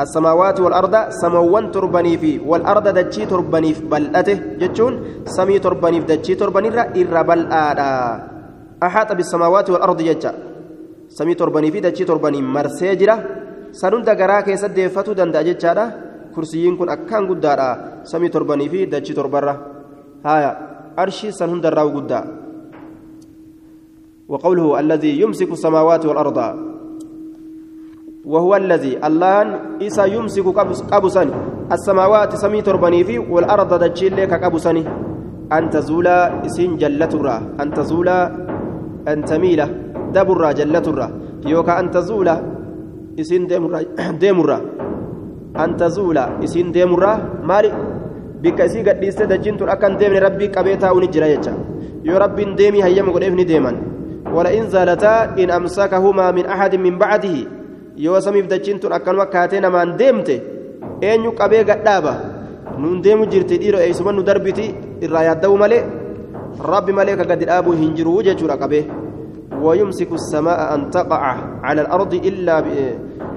السماوات 0.00 0.61
والأرض 0.61 0.94
سموان 1.11 1.70
تربني 1.74 2.14
في 2.18 2.32
والأرض 2.38 2.87
دجي 2.88 3.26
تربني 3.26 3.70
في 3.74 3.82
بل 3.90 4.04
أته 4.16 4.38
جتون 4.62 5.26
سمي 5.26 5.58
تربني 5.58 5.98
في 6.00 6.06
دجي 6.06 6.34
تربني 6.34 6.68
رأي 6.68 7.02
الربلا 7.02 7.62
أحاط 8.82 9.12
بالسماوات 9.12 9.70
والأرض 9.70 9.98
جتا 10.02 10.32
سمي 11.08 11.34
تربني 11.34 11.68
في 11.70 11.80
دجي 11.80 12.04
تربني 12.04 12.42
مرسيجرة 12.42 13.16
سنون 13.72 14.02
دقرا 14.02 14.40
كيسد 14.46 14.74
ديفتو 14.74 15.12
دندا 15.12 15.42
جتشارا 15.42 15.84
كرسيين 16.34 16.76
كن 16.78 16.88
أكان 16.88 17.26
قدارا. 17.28 17.70
سمي 18.04 18.28
تربني 18.28 18.68
في 18.68 18.87
دجي 18.87 19.12
تربرة 19.14 19.54
هايا. 20.24 20.52
أرشي 20.98 21.34
سنون 21.34 21.61
دراو 21.61 21.88
قدا. 21.98 22.20
وقوله 24.28 24.80
الذي 24.80 25.20
يمسك 25.20 25.50
السماوات 25.52 26.06
والأرض. 26.06 26.67
وهو 28.24 28.57
الذي 28.57 28.98
الله 28.98 29.42
إسا 29.83 30.04
يمسك 30.04 30.46
قبسني 30.92 31.33
السماوات 31.72 32.35
سمي 32.35 32.61
تربني 32.62 33.04
في 33.04 33.18
والأرض 33.18 33.70
دجيل 33.85 34.16
لك 34.16 34.33
قبسني 34.44 34.85
أن 35.52 35.70
تزولا 35.70 36.46
إسين 36.46 36.76
جلترا 36.76 37.37
أن 37.61 37.68
تزولا 37.74 38.18
أن 39.09 39.24
تميل 39.24 39.61
دبرا 40.14 40.52
جلترا 40.52 41.07
يوكا 41.46 41.81
أن 41.81 41.90
تزولا 41.90 42.37
إسين 43.20 43.46
ديمرا 43.46 43.81
ديمرا 44.22 44.59
أن 45.57 45.70
تزولا 45.76 46.24
إسين 46.44 46.72
ديمرا 46.72 47.12
مالي 47.44 47.70
بك 48.42 48.61
إسي 48.61 48.83
قد 48.83 49.00
دجين 49.31 49.57
تر 49.59 49.72
أكن 49.72 49.96
ديمني 49.96 50.18
ربي 50.18 50.46
قبيتا 50.46 50.90
ونجرا 50.90 51.26
يجا. 51.26 51.52
يو 52.07 52.16
ربي 52.16 52.44
ديمي 52.54 52.85
هيا 52.85 53.02
مقدفني 53.02 53.44
ديما 53.44 53.72
ولئن 54.35 54.66
زالتا 54.70 55.35
إن 55.42 55.50
أمسكهما 55.50 56.31
من 56.31 56.44
أحد 56.46 56.72
من 56.76 56.98
بعده 56.98 57.58
yoo 58.04 58.20
samiif 58.26 58.46
dachiin 58.52 58.78
tun 58.80 58.92
akkanuma 58.92 59.26
kaatee 59.34 59.61
namaan 59.61 59.96
deemte 60.00 60.34
eenyu 61.08 61.32
qabee 61.40 61.64
gadhaaba 61.70 62.12
nuun 62.78 63.02
deemu 63.04 63.26
jirti 63.32 63.58
dhiiroo 63.62 63.82
eeysuma 63.87 64.12
nu 64.12 64.22
darbiti 64.28 64.66
irraa 65.04 65.24
yaadda'u 65.28 65.56
malee 65.62 65.82
rabbi 66.72 66.92
malee 66.98 67.16
ka 67.20 67.24
gadi 67.30 67.44
dhaabuu 67.50 67.74
hin 67.82 67.94
jiruu 67.98 68.22
jechuudha 68.30 68.56
qabee 68.64 68.84
ويمسك 69.58 70.12
السماء 70.12 70.74
أن 70.74 70.90
تقع 70.90 71.22
على 71.66 71.80
الأرض 71.80 72.14
إلا 72.14 72.61
ب... 72.61 72.66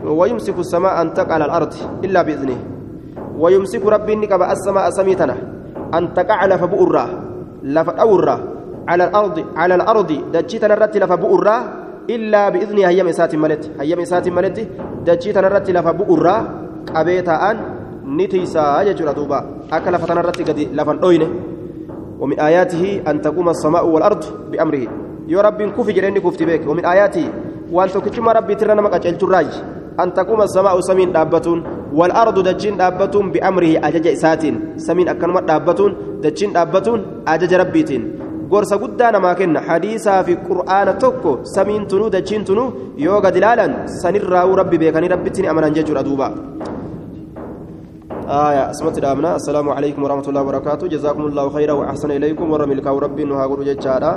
ويمسك 0.06 0.54
السماء 0.60 1.02
أن 1.02 1.14
تقع 1.18 1.34
على 1.34 1.46
الأرض 1.50 1.74
إلا 2.06 2.22
بإذنه 2.22 2.58
ويمسك 3.42 3.82
ربي 3.86 4.16
نكب 4.16 4.42
السماء 4.42 4.86
سميتنا 4.90 5.36
أن 5.98 6.14
تقع 6.14 6.46
لفبؤرة 6.46 7.06
لفأورة 7.64 8.36
على 8.88 9.04
الأرض 9.10 9.38
على 9.56 9.74
الأرض 9.76 10.10
دجيتنا 10.34 10.74
الرت 10.74 10.98
لفبؤرة 10.98 11.56
إلا 12.16 12.50
بإذن 12.54 12.78
هيام 12.90 13.08
إسات 13.08 13.36
ملت 13.36 13.64
هيام 13.80 14.00
إسات 14.06 14.28
ملت 14.38 14.58
دجي 15.08 15.30
تنرت 15.36 15.68
لفا 15.72 15.92
بؤرا 16.00 16.36
قبيتا 16.96 17.36
أن 17.50 17.56
نتيسا 18.18 18.82
يجرى 18.88 19.14
دوبا. 19.14 19.40
أكل 19.72 19.94
فتنرت 20.02 20.38
قد 20.48 20.60
لفا 20.78 20.94
أوينه 21.04 21.30
ومن 22.22 22.38
آياته 22.40 22.84
أن 23.10 23.16
تقوم 23.26 23.48
السماء 23.50 23.84
والأرض 23.88 24.24
بأمره. 24.52 24.84
يا 25.32 25.40
رب 25.42 25.60
كف 25.78 25.88
جريني 25.96 26.20
كفت 26.20 26.44
بك 26.44 26.64
ومن 26.68 26.86
آياته 26.86 27.26
وأن 27.72 27.90
تكتم 27.90 28.30
ربي 28.30 28.56
ترنا 28.60 28.82
مك 28.82 28.94
أجلت 28.94 29.24
الراج 29.24 29.52
أن 30.00 30.14
تقوم 30.14 30.42
السماء 30.42 30.76
سمين 30.80 31.12
دابتون 31.16 31.60
والأرض 31.94 32.38
دجين 32.48 32.78
دابتون 32.78 33.32
بأمره 33.32 33.72
أجج 33.88 34.08
إسات 34.08 34.44
سمين 34.76 35.08
أكنمت 35.14 35.44
دابتون 35.44 35.92
دجين 36.24 36.50
دابتون 36.54 37.00
أجج 37.28 37.54
ربيتين. 37.54 38.04
Gorsa 38.52 38.78
guddaa 38.84 39.12
namaa 39.16 39.36
kenna. 39.42 39.66
Hadiisaa 39.70 40.22
fi 40.28 40.36
qur'aana 40.50 40.94
tokko 41.04 41.40
samiin 41.56 41.88
tunuu 41.92 42.10
dachiin 42.16 42.46
tunuu 42.50 42.70
yoo 43.08 43.20
gad 43.26 43.36
ilaalan 43.42 43.74
sanirraa'uu 44.02 44.56
rabbi 44.62 44.82
beekanii 44.84 45.14
rabbitti 45.16 45.42
ni 45.42 45.52
amanan 45.54 45.76
jechuudha 45.78 46.08
duuba. 46.10 46.30
آية 48.32 48.64
اسمت 48.72 48.98
الأمنة 48.98 49.36
السلام 49.36 49.70
عليكم 49.70 50.04
ورحمة 50.04 50.28
الله 50.30 50.42
وبركاته 50.42 50.88
جزاكم 50.88 51.24
الله 51.26 51.46
خيرا 51.50 51.74
وأحسن 51.74 52.12
إليكم 52.12 52.52
ورا 52.52 52.66
ملكا 52.66 52.92
ربي 52.92 53.24
هاقول 53.28 53.66
جتشارا 53.66 54.14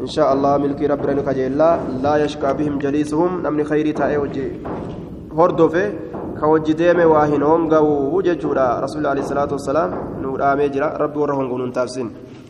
إن 0.00 0.06
شاء 0.06 0.28
الله 0.32 0.52
ملكي 0.62 0.86
ربي 0.86 1.06
رنك 1.06 1.28
جيلا 1.38 1.70
لا 2.04 2.14
يشكى 2.22 2.50
بهم 2.58 2.78
جليسهم 2.78 3.30
نمني 3.42 3.64
خيري 3.64 3.92
تائي 3.98 4.16
وجي 4.22 4.46
هردوفي 5.38 5.84
كوجي 6.40 6.72
ديمي 6.72 7.04
واهن 7.04 7.42
هونغا 7.42 7.78
وججورا 8.14 8.66
رسول 8.84 8.98
الله 8.98 9.10
عليه 9.14 9.24
الصلاة 9.26 9.50
والسلام 9.56 9.90
نور 10.22 10.38
آمي 10.52 10.68
جرا 10.74 10.88
ربي 11.02 11.18
ورهونغ 11.18 11.50
ننتابسين 11.62 12.08